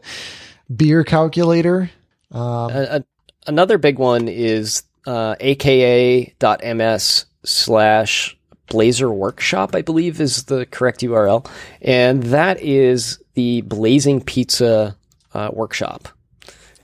[0.76, 1.90] beer calculator.
[2.30, 3.04] Um,
[3.46, 8.36] another big one is uh, aka.ms slash
[8.68, 11.48] Blazor Workshop, I believe is the correct URL.
[11.80, 14.96] And that is the Blazing Pizza
[15.32, 16.08] uh, Workshop.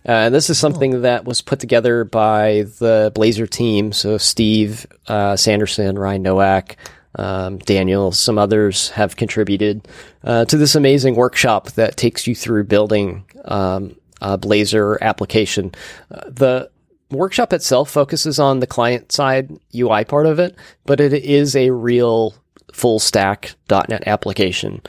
[0.08, 3.92] Uh, and this is something that was put together by the Blazor team.
[3.92, 6.76] So Steve uh, Sanderson, Ryan Nowak,
[7.16, 9.86] um, Daniel, some others have contributed
[10.24, 15.72] uh, to this amazing workshop that takes you through building um, a Blazor application.
[16.10, 16.70] Uh, the
[17.10, 20.56] workshop itself focuses on the client side UI part of it,
[20.86, 22.34] but it is a real
[22.72, 24.80] full stack .NET application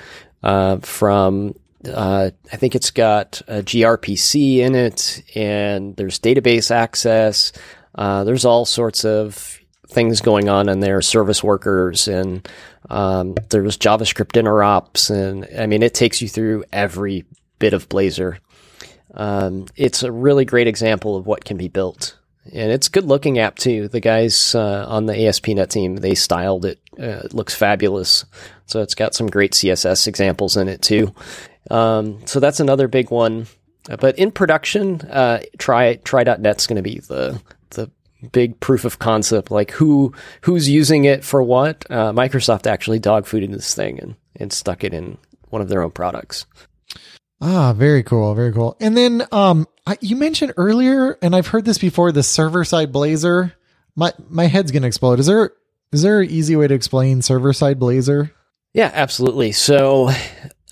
[0.44, 1.56] uh, from
[1.86, 7.52] uh, I think it's got gRPC in it, and there's database access.
[7.96, 12.48] Uh, there's all sorts of things going on in there, service workers, and
[12.90, 17.26] um, there's JavaScript interops, and I mean, it takes you through every
[17.58, 18.38] bit of Blazor.
[19.14, 22.18] Um, it's a really great example of what can be built,
[22.54, 23.88] and it's good looking app too.
[23.88, 26.80] The guys uh, on the ASP.NET team they styled it.
[27.00, 28.26] Uh, it looks fabulous.
[28.68, 31.14] So it's got some great CSS examples in it too.
[31.70, 33.48] Um, so that's another big one.
[34.00, 37.42] But in production, uh, try try.net's going to be the
[37.72, 37.90] the
[38.32, 39.52] big proof of concept.
[39.52, 41.86] Like who who's using it for what?
[41.90, 45.18] Uh, Microsoft actually dog fooded this thing and and stuck it in
[45.50, 46.46] one of their own products.
[47.42, 48.76] Ah, very cool, very cool.
[48.82, 52.92] And then um, I, you mentioned earlier, and I've heard this before, the server side
[52.92, 53.54] Blazor.
[53.96, 55.20] My my head's gonna explode.
[55.20, 55.52] Is there
[55.92, 58.32] is there an easy way to explain server side Blazor?
[58.74, 59.52] Yeah, absolutely.
[59.52, 60.12] So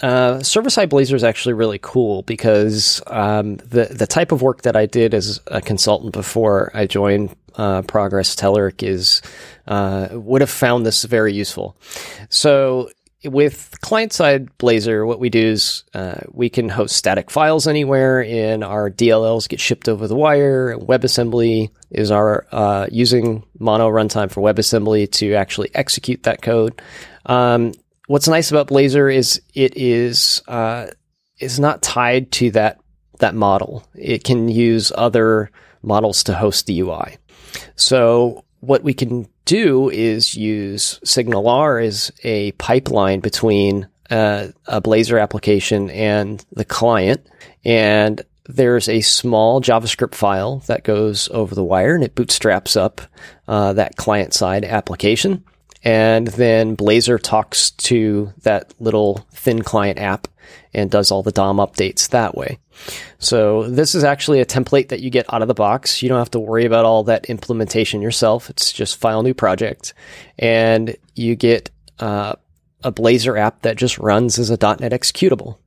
[0.01, 4.61] uh, server side Blazor is actually really cool because um, the the type of work
[4.61, 9.21] that I did as a consultant before I joined uh, Progress Telerik is
[9.67, 11.75] uh, would have found this very useful.
[12.29, 12.89] So
[13.25, 18.23] with client side Blazor, what we do is uh, we can host static files anywhere,
[18.23, 20.77] and our DLLs get shipped over the wire.
[20.77, 26.79] WebAssembly is our uh, using Mono runtime for WebAssembly to actually execute that code.
[27.25, 27.73] Um,
[28.07, 30.87] what's nice about Blazor is it is uh,
[31.39, 32.79] is not tied to that
[33.19, 33.87] that model.
[33.95, 35.51] It can use other
[35.83, 37.17] models to host the UI.
[37.75, 45.21] So what we can do is use SignalR as a pipeline between uh, a Blazor
[45.21, 47.25] application and the client,
[47.63, 53.01] and there's a small JavaScript file that goes over the wire and it bootstraps up
[53.47, 55.43] uh, that client side application.
[55.83, 60.27] And then Blazor talks to that little thin client app
[60.73, 62.59] and does all the DOM updates that way.
[63.19, 66.01] So this is actually a template that you get out of the box.
[66.01, 68.49] You don't have to worry about all that implementation yourself.
[68.49, 69.93] It's just file new project
[70.37, 71.69] and you get
[71.99, 72.35] uh,
[72.83, 75.57] a Blazor app that just runs as a .NET executable.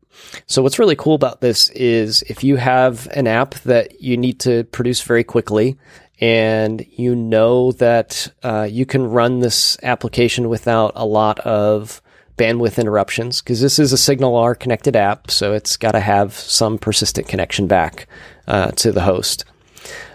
[0.47, 4.39] So what's really cool about this is if you have an app that you need
[4.41, 5.79] to produce very quickly
[6.21, 12.03] and you know that uh, you can run this application without a lot of
[12.37, 16.79] bandwidth interruptions because this is a SignalR connected app, so it's got to have some
[16.79, 18.07] persistent connection back
[18.47, 19.45] uh, to the host.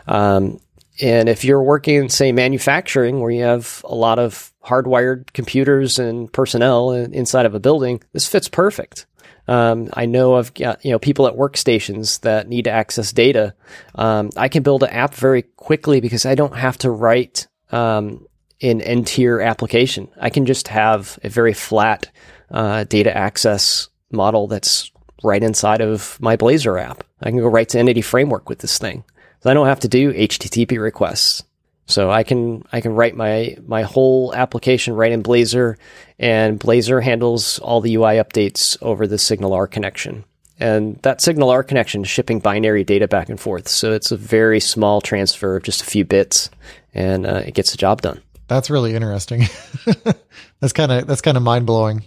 [0.08, 0.60] Um,
[1.01, 5.99] and if you're working in, say, manufacturing, where you have a lot of hardwired computers
[5.99, 9.06] and personnel inside of a building, this fits perfect.
[9.48, 13.54] Um, I know I've got you know people at workstations that need to access data.
[13.96, 18.28] Um, I can build an app very quickly because I don't have to write um,
[18.62, 20.10] an n tier application.
[20.20, 22.12] I can just have a very flat
[22.52, 24.91] uh, data access model that's
[25.24, 27.04] right inside of my Blazor app.
[27.22, 29.04] I can go right to Entity Framework with this thing.
[29.41, 31.43] So I don't have to do HTTP requests.
[31.88, 35.78] So I can I can write my my whole application right in Blazor,
[36.20, 40.24] and Blazor handles all the UI updates over the SignalR connection.
[40.59, 43.68] And that SignalR connection is shipping binary data back and forth.
[43.68, 46.49] So it's a very small transfer of just a few bits,
[46.93, 48.22] and uh, it gets the job done.
[48.47, 49.43] That's really interesting.
[50.59, 52.05] that's kind of that's kind of mind blowing.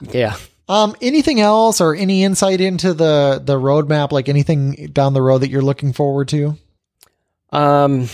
[0.00, 0.36] Yeah.
[0.68, 4.12] Um, anything else or any insight into the the roadmap?
[4.12, 6.56] Like anything down the road that you're looking forward to?
[7.50, 8.08] Um,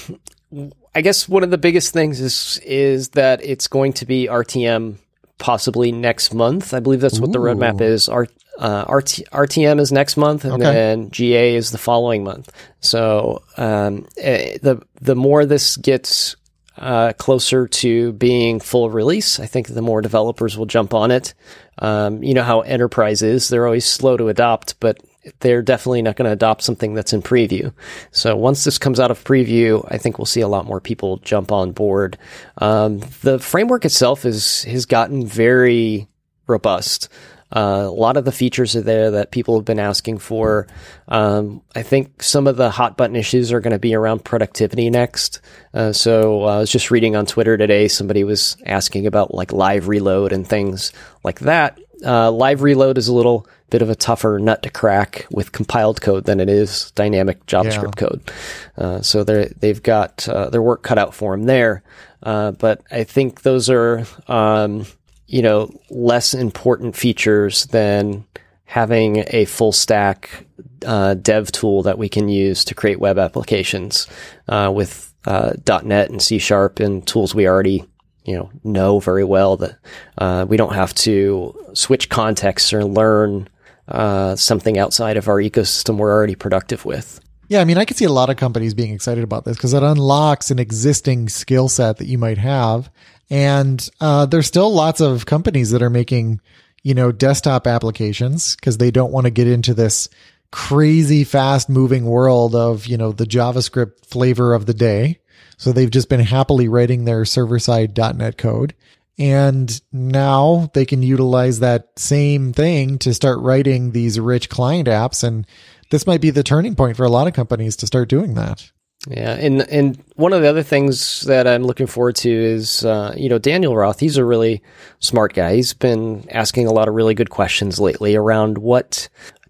[0.98, 4.96] I guess one of the biggest things is is that it's going to be RTM
[5.38, 6.74] possibly next month.
[6.74, 7.32] I believe that's what Ooh.
[7.34, 8.08] the roadmap is.
[8.08, 8.26] R,
[8.58, 10.64] uh, RT, RTM is next month, and okay.
[10.64, 12.52] then GA is the following month.
[12.80, 16.34] So um, eh, the the more this gets
[16.76, 21.32] uh, closer to being full release, I think the more developers will jump on it.
[21.78, 24.98] Um, you know how enterprise is; they're always slow to adopt, but
[25.40, 27.72] they're definitely not going to adopt something that's in preview.
[28.10, 31.18] So once this comes out of preview, I think we'll see a lot more people
[31.18, 32.18] jump on board.
[32.58, 36.08] Um, the framework itself is has gotten very
[36.46, 37.08] robust.
[37.50, 40.66] Uh, a lot of the features are there that people have been asking for.
[41.08, 44.90] Um, I think some of the hot button issues are going to be around productivity
[44.90, 45.40] next.
[45.72, 49.52] Uh, so uh, I was just reading on Twitter today, somebody was asking about like
[49.52, 50.92] live reload and things
[51.24, 51.78] like that.
[52.04, 56.00] Uh, live reload is a little bit of a tougher nut to crack with compiled
[56.00, 58.06] code than it is dynamic JavaScript yeah.
[58.08, 58.32] code.
[58.76, 61.82] Uh, so they they've got uh, their work cut out for them there.
[62.22, 64.86] Uh, but I think those are um,
[65.26, 68.24] you know less important features than
[68.64, 70.44] having a full stack
[70.86, 74.06] uh, dev tool that we can use to create web applications
[74.48, 75.52] uh, with uh,
[75.84, 77.84] .NET and C Sharp and tools we already
[78.28, 79.78] you know know very well that
[80.18, 83.48] uh, we don't have to switch contexts or learn
[83.88, 87.20] uh, something outside of our ecosystem we're already productive with.
[87.48, 89.72] Yeah, I mean, I can see a lot of companies being excited about this because
[89.72, 92.90] it unlocks an existing skill set that you might have,
[93.30, 96.40] and uh, there's still lots of companies that are making
[96.82, 100.08] you know desktop applications because they don't want to get into this
[100.50, 105.20] crazy fast moving world of, you know, the JavaScript flavor of the day.
[105.58, 108.74] So they've just been happily writing their server side .NET code.
[109.18, 115.24] And now they can utilize that same thing to start writing these rich client apps.
[115.24, 115.46] And
[115.90, 118.70] this might be the turning point for a lot of companies to start doing that.
[119.06, 123.14] Yeah, and and one of the other things that I'm looking forward to is uh,
[123.16, 124.00] you know Daniel Roth.
[124.00, 124.60] He's a really
[124.98, 125.54] smart guy.
[125.54, 129.08] He's been asking a lot of really good questions lately around what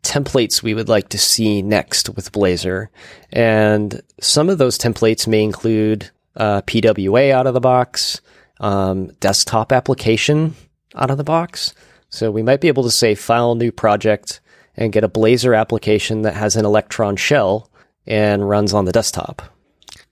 [0.08, 2.88] templates we would like to see next with Blazor,
[3.30, 8.20] and some of those templates may include uh, PWA out of the box,
[8.60, 10.54] um, desktop application
[10.94, 11.74] out of the box.
[12.10, 14.40] So we might be able to say file new project
[14.76, 17.70] and get a Blazor application that has an Electron shell
[18.06, 19.42] and runs on the desktop.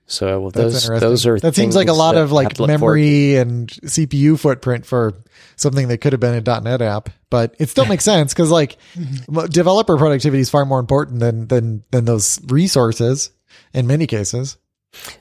[0.07, 4.86] So those those are that seems like a lot of like memory and CPU footprint
[4.86, 5.14] for
[5.57, 8.78] something that could have been a .NET app, but it still makes sense because like
[9.50, 13.30] developer productivity is far more important than than than those resources
[13.74, 14.59] in many cases.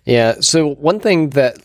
[0.05, 0.35] Yeah.
[0.39, 1.57] So one thing that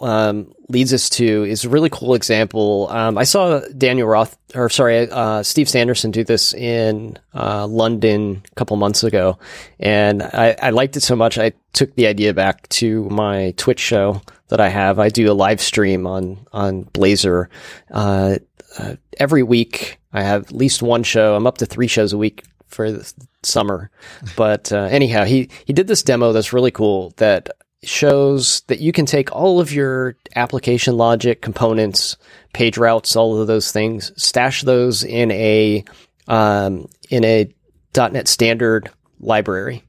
[0.00, 2.88] um, leads us to is a really cool example.
[2.90, 8.42] Um, I saw Daniel Roth, or sorry, uh, Steve Sanderson do this in uh, London
[8.50, 9.38] a couple months ago,
[9.78, 13.80] and I, I, liked it so much I took the idea back to my Twitch
[13.80, 14.98] show that I have.
[14.98, 17.46] I do a live stream on on Blazor
[17.90, 18.36] uh,
[18.78, 19.98] uh every week.
[20.12, 21.36] I have at least one show.
[21.36, 23.12] I'm up to three shows a week for the
[23.42, 23.90] summer,
[24.34, 27.50] but uh, anyhow, he he did this demo that's really cool that
[27.82, 32.16] shows that you can take all of your application logic components,
[32.52, 35.84] page routes, all of those things, stash those in a
[36.28, 37.52] um, in a
[37.94, 39.84] .NET Standard library,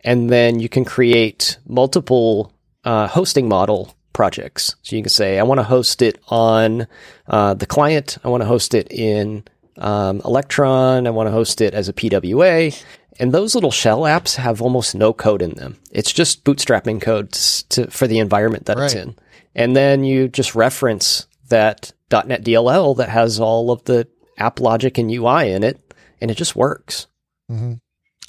[0.00, 2.52] and then you can create multiple
[2.84, 4.76] uh, hosting model projects.
[4.82, 6.86] So you can say, I want to host it on
[7.26, 8.18] uh, the client.
[8.24, 9.44] I want to host it in
[9.78, 11.06] um, Electron.
[11.06, 12.84] I want to host it as a PWA.
[13.22, 15.78] And those little shell apps have almost no code in them.
[15.92, 18.86] It's just bootstrapping code to, for the environment that right.
[18.86, 19.14] it's in.
[19.54, 24.08] And then you just reference that .NET DLL that has all of the
[24.38, 27.06] app logic and UI in it, and it just works.
[27.48, 27.74] Mm-hmm.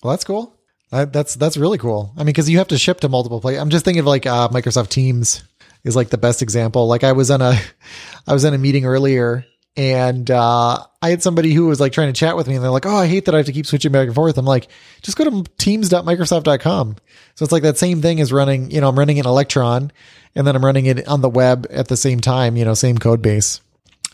[0.04, 0.56] Well, that's cool.
[0.92, 2.14] Uh, that's that's really cool.
[2.16, 3.64] I mean, because you have to ship to multiple places.
[3.64, 5.44] I'm just thinking of like uh, Microsoft Teams
[5.84, 6.88] is like the best example.
[6.88, 7.60] Like I was on a,
[8.28, 9.44] I was in a meeting earlier
[9.76, 12.72] and uh, I had somebody who was like trying to chat with me, and they're
[12.72, 14.68] like, "Oh, I hate that I have to keep switching back and forth." I'm like,
[15.02, 16.96] "Just go to Teams.microsoft.com."
[17.36, 18.70] So it's like that same thing as running.
[18.72, 19.92] You know, I'm running an Electron,
[20.36, 22.56] and then I'm running it on the web at the same time.
[22.56, 23.62] You know, same code base.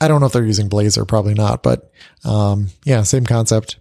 [0.01, 1.91] I don't know if they're using Blazor, probably not, but
[2.23, 3.77] um, yeah, same concept.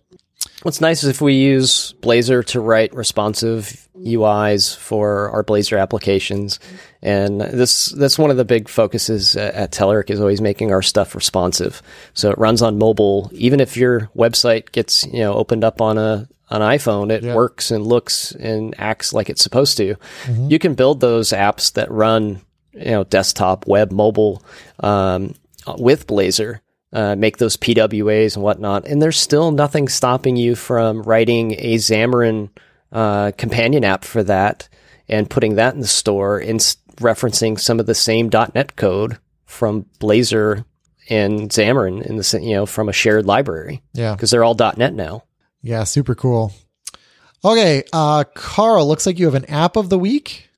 [0.63, 6.61] What's nice is if we use Blazor to write responsive UIs for our Blazor applications,
[7.03, 11.15] and this that's one of the big focuses at Telerik is always making our stuff
[11.15, 11.83] responsive.
[12.15, 15.99] So it runs on mobile, even if your website gets you know opened up on
[15.99, 17.35] a an iPhone, it yeah.
[17.35, 19.97] works and looks and acts like it's supposed to.
[20.25, 20.51] Mm-hmm.
[20.51, 22.41] You can build those apps that run
[22.73, 24.43] you know desktop, web, mobile
[24.81, 25.35] um,
[25.79, 26.61] with Blazor
[26.93, 28.87] uh, make those PWAs and whatnot.
[28.87, 32.51] And there's still nothing stopping you from writing a Xamarin
[32.93, 34.69] uh, companion app for that
[35.09, 36.61] and putting that in the store and
[36.97, 40.65] referencing some of the same .NET code from Blazor
[41.09, 43.83] and Xamarin in the you know from a shared library.
[43.93, 45.25] Yeah, because they're all .NET now.
[45.63, 46.53] Yeah, super cool.
[47.45, 50.49] Okay, uh, Carl, looks like you have an app of the week.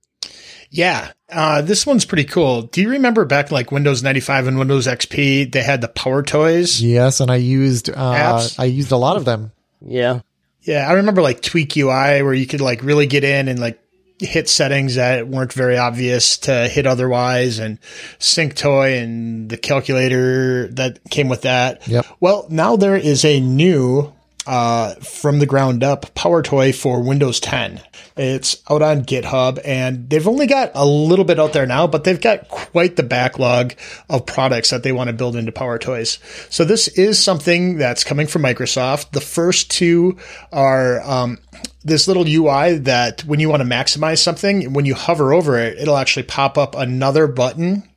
[0.71, 2.63] Yeah, uh, this one's pretty cool.
[2.63, 5.53] Do you remember back like Windows 95 and Windows XP?
[5.53, 6.81] They had the Power Toys.
[6.81, 9.53] Yes, and I used uh, I used a lot of them.
[9.81, 10.21] Yeah,
[10.63, 10.89] yeah.
[10.89, 13.81] I remember like Tweak UI where you could like really get in and like
[14.19, 17.79] hit settings that weren't very obvious to hit otherwise, and
[18.19, 21.87] Sync Toy and the calculator that came with that.
[21.89, 22.07] Yep.
[22.21, 24.13] Well, now there is a new
[24.47, 27.81] uh, from the ground up Power Toy for Windows 10.
[28.17, 32.05] It's out on GitHub and they've only got a little bit out there now, but
[32.05, 33.75] they've got quite the backlog
[34.09, 36.19] of products that they want to build into Power Toys.
[36.49, 39.13] So this is something that's coming from Microsoft.
[39.13, 40.17] The first two
[40.53, 41.39] are, um,
[41.83, 45.79] this little UI that when you want to maximize something, when you hover over it,
[45.79, 47.89] it'll actually pop up another button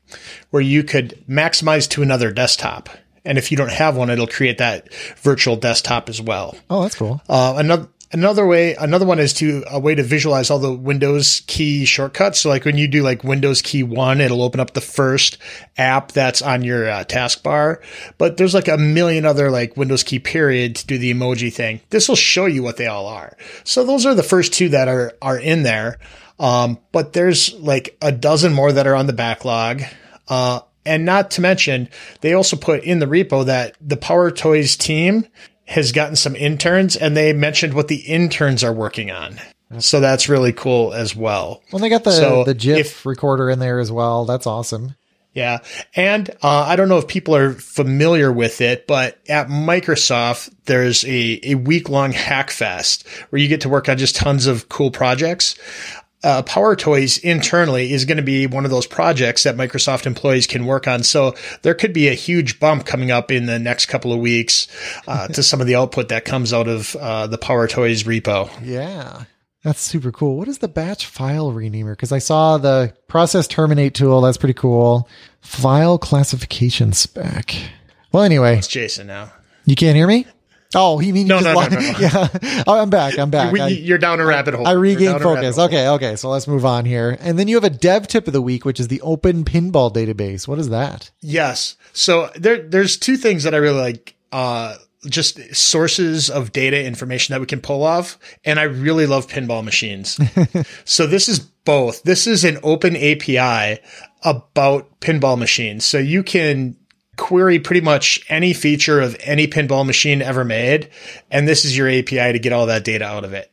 [0.52, 2.90] where you could maximize to another desktop.
[3.26, 6.56] And if you don't have one, it'll create that virtual desktop as well.
[6.70, 7.22] Oh, that's cool.
[7.30, 11.42] Uh, another another way, another one is to a way to visualize all the Windows
[11.48, 12.42] key shortcuts.
[12.42, 15.38] So like when you do like Windows key one, it'll open up the first
[15.78, 17.82] app that's on your uh, taskbar.
[18.18, 21.82] But there's like a million other like Windows key period to do the emoji thing.
[21.90, 23.36] This will show you what they all are.
[23.64, 25.98] So those are the first two that are are in there.
[26.40, 29.84] Um, but there's like a dozen more that are on the backlog.
[30.28, 31.90] Uh, and not to mention,
[32.22, 35.26] they also put in the repo that the Power Toys team
[35.66, 39.40] has gotten some interns and they mentioned what the interns are working on.
[39.80, 41.64] So that's really cool as well.
[41.72, 44.26] Well, they got the So the GIF if- recorder in there as well.
[44.26, 44.96] That's awesome.
[45.34, 45.60] Yeah.
[45.96, 51.04] And uh, I don't know if people are familiar with it, but at Microsoft, there's
[51.06, 54.70] a, a week long hack fest where you get to work on just tons of
[54.70, 55.56] cool projects.
[56.24, 60.48] Uh, Power Toys internally is going to be one of those projects that Microsoft employees
[60.48, 61.04] can work on.
[61.04, 64.68] So there could be a huge bump coming up in the next couple of weeks
[65.08, 68.50] uh, to some of the output that comes out of uh, the Power Toys repo.
[68.64, 69.26] Yeah.
[69.64, 70.38] That's super cool.
[70.38, 71.94] What is the batch file renamer?
[71.94, 74.20] Because I saw the process terminate tool.
[74.20, 75.08] That's pretty cool.
[75.42, 77.56] File classification spec.
[78.12, 79.32] Well, anyway, It's Jason now.
[79.66, 80.28] you can't hear me?
[80.76, 81.72] Oh, he mean you No, just no, no, lied.
[81.72, 82.00] no, no.
[82.00, 82.64] Yeah.
[82.68, 83.18] Oh, I'm back.
[83.18, 83.54] I'm back.
[83.60, 84.68] I, You're down a rabbit hole.
[84.68, 85.60] I You're regained down a rabbit focus.
[85.60, 85.88] Okay.
[85.88, 86.16] Okay.
[86.16, 87.18] So let's move on here.
[87.20, 89.94] And then you have a dev tip of the week, which is the open pinball
[89.94, 90.48] database.
[90.48, 91.12] What is that?
[91.22, 91.76] Yes.
[91.94, 94.16] So there, there's two things that I really like.
[94.32, 98.18] Uh, just sources of data information that we can pull off.
[98.46, 100.18] And I really love pinball machines.
[100.86, 102.04] so this is both.
[102.04, 103.82] This is an open API
[104.24, 105.86] about pinball machines.
[105.86, 106.78] So you can
[107.18, 110.90] query pretty much any feature of any pinball machine ever made.
[111.32, 113.50] And this is your API to get all that data out of it.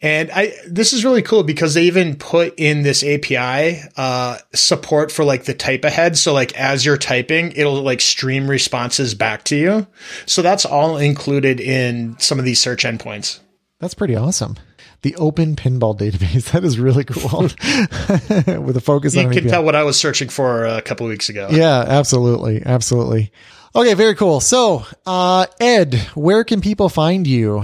[0.00, 5.12] And I, this is really cool because they even put in this API, uh, support
[5.12, 6.16] for like the type ahead.
[6.16, 9.86] So like as you're typing, it'll like stream responses back to you.
[10.26, 13.40] So that's all included in some of these search endpoints.
[13.80, 14.56] That's pretty awesome.
[15.02, 16.50] The open pinball database.
[16.52, 17.42] That is really cool.
[18.64, 19.48] With a focus You on can API.
[19.50, 21.48] tell what I was searching for a couple of weeks ago.
[21.50, 22.62] Yeah, absolutely.
[22.64, 23.32] Absolutely.
[23.74, 24.40] Okay, very cool.
[24.40, 27.62] So, uh, Ed, where can people find you?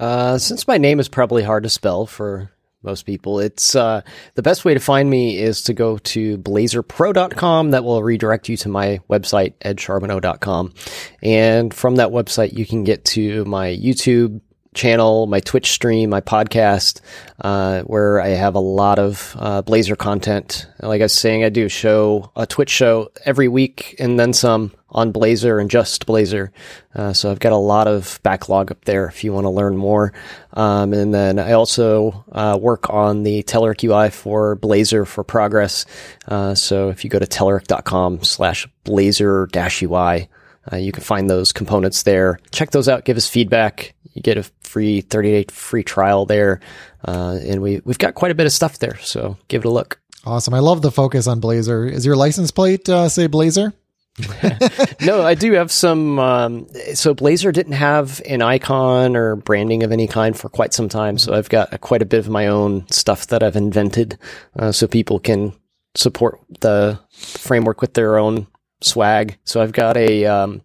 [0.00, 2.50] Uh, since my name is probably hard to spell for
[2.82, 4.02] most people, it's uh,
[4.34, 7.70] the best way to find me is to go to blazerpro.com.
[7.70, 10.74] That will redirect you to my website, edcharbonneau.com.
[11.22, 14.40] And from that website, you can get to my YouTube
[14.74, 17.00] channel, my Twitch stream, my podcast,
[17.40, 20.66] uh, where I have a lot of uh, Blazor content.
[20.80, 24.72] Like I was saying, I do show, a Twitch show every week, and then some
[24.94, 26.50] on Blazor and just Blazor.
[26.94, 29.76] Uh, so I've got a lot of backlog up there if you want to learn
[29.76, 30.12] more.
[30.52, 35.84] Um, and then I also uh, work on the Telerik UI for Blazor for Progress.
[36.28, 40.28] Uh, so if you go to telerik.com slash Blazor dash UI,
[40.72, 42.38] uh, you can find those components there.
[42.50, 43.04] Check those out.
[43.04, 43.94] Give us feedback.
[44.14, 46.60] You get a free 30 day free trial there.
[47.04, 48.98] Uh, and we, we've got quite a bit of stuff there.
[48.98, 50.00] So give it a look.
[50.24, 50.54] Awesome.
[50.54, 51.90] I love the focus on Blazor.
[51.90, 53.74] Is your license plate, uh, say Blazor?
[55.00, 56.18] no, I do have some.
[56.18, 60.88] Um, so Blazor didn't have an icon or branding of any kind for quite some
[60.88, 61.18] time.
[61.18, 64.16] So I've got quite a bit of my own stuff that I've invented,
[64.56, 65.52] uh, so people can
[65.96, 68.46] support the framework with their own
[68.84, 69.38] swag.
[69.44, 70.62] So I've got a um,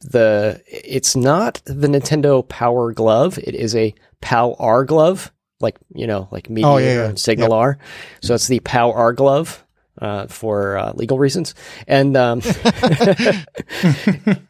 [0.00, 0.62] the.
[0.66, 3.38] It's not the Nintendo Power Glove.
[3.38, 7.08] It is a POW R glove, like you know, like Meteor Oh, yeah, yeah.
[7.08, 7.76] and SignalR.
[8.22, 9.64] So it's the POW R glove
[10.00, 11.54] uh, for uh, legal reasons,
[11.86, 13.44] and um, and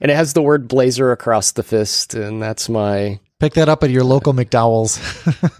[0.00, 3.90] it has the word Blazor across the fist, and that's my Pick that up at
[3.90, 5.00] your local McDowell's.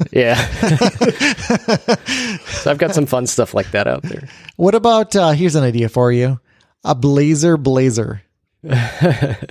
[0.13, 0.37] yeah.
[2.47, 4.29] so I've got some fun stuff like that out there.
[4.55, 6.39] what about, uh, here's an idea for you.
[6.85, 8.23] A Blazor Blazer.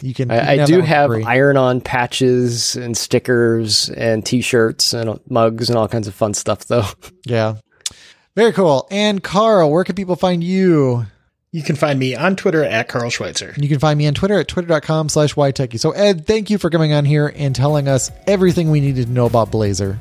[0.00, 0.30] You can.
[0.30, 1.24] you I, I do that one for have free.
[1.24, 6.84] iron-on patches and stickers and T-shirts and mugs and all kinds of fun stuff, though.
[7.26, 7.56] Yeah.
[8.36, 8.86] Very cool.
[8.90, 11.04] And Carl, where can people find you?
[11.50, 13.52] You can find me on Twitter at Carl Schweitzer.
[13.56, 15.80] You can find me on Twitter at twitter.com slash ytechie.
[15.80, 19.12] So Ed, thank you for coming on here and telling us everything we needed to
[19.12, 19.98] know about Blazor.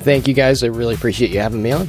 [0.00, 0.64] Thank you guys.
[0.64, 1.88] I really appreciate you having me on.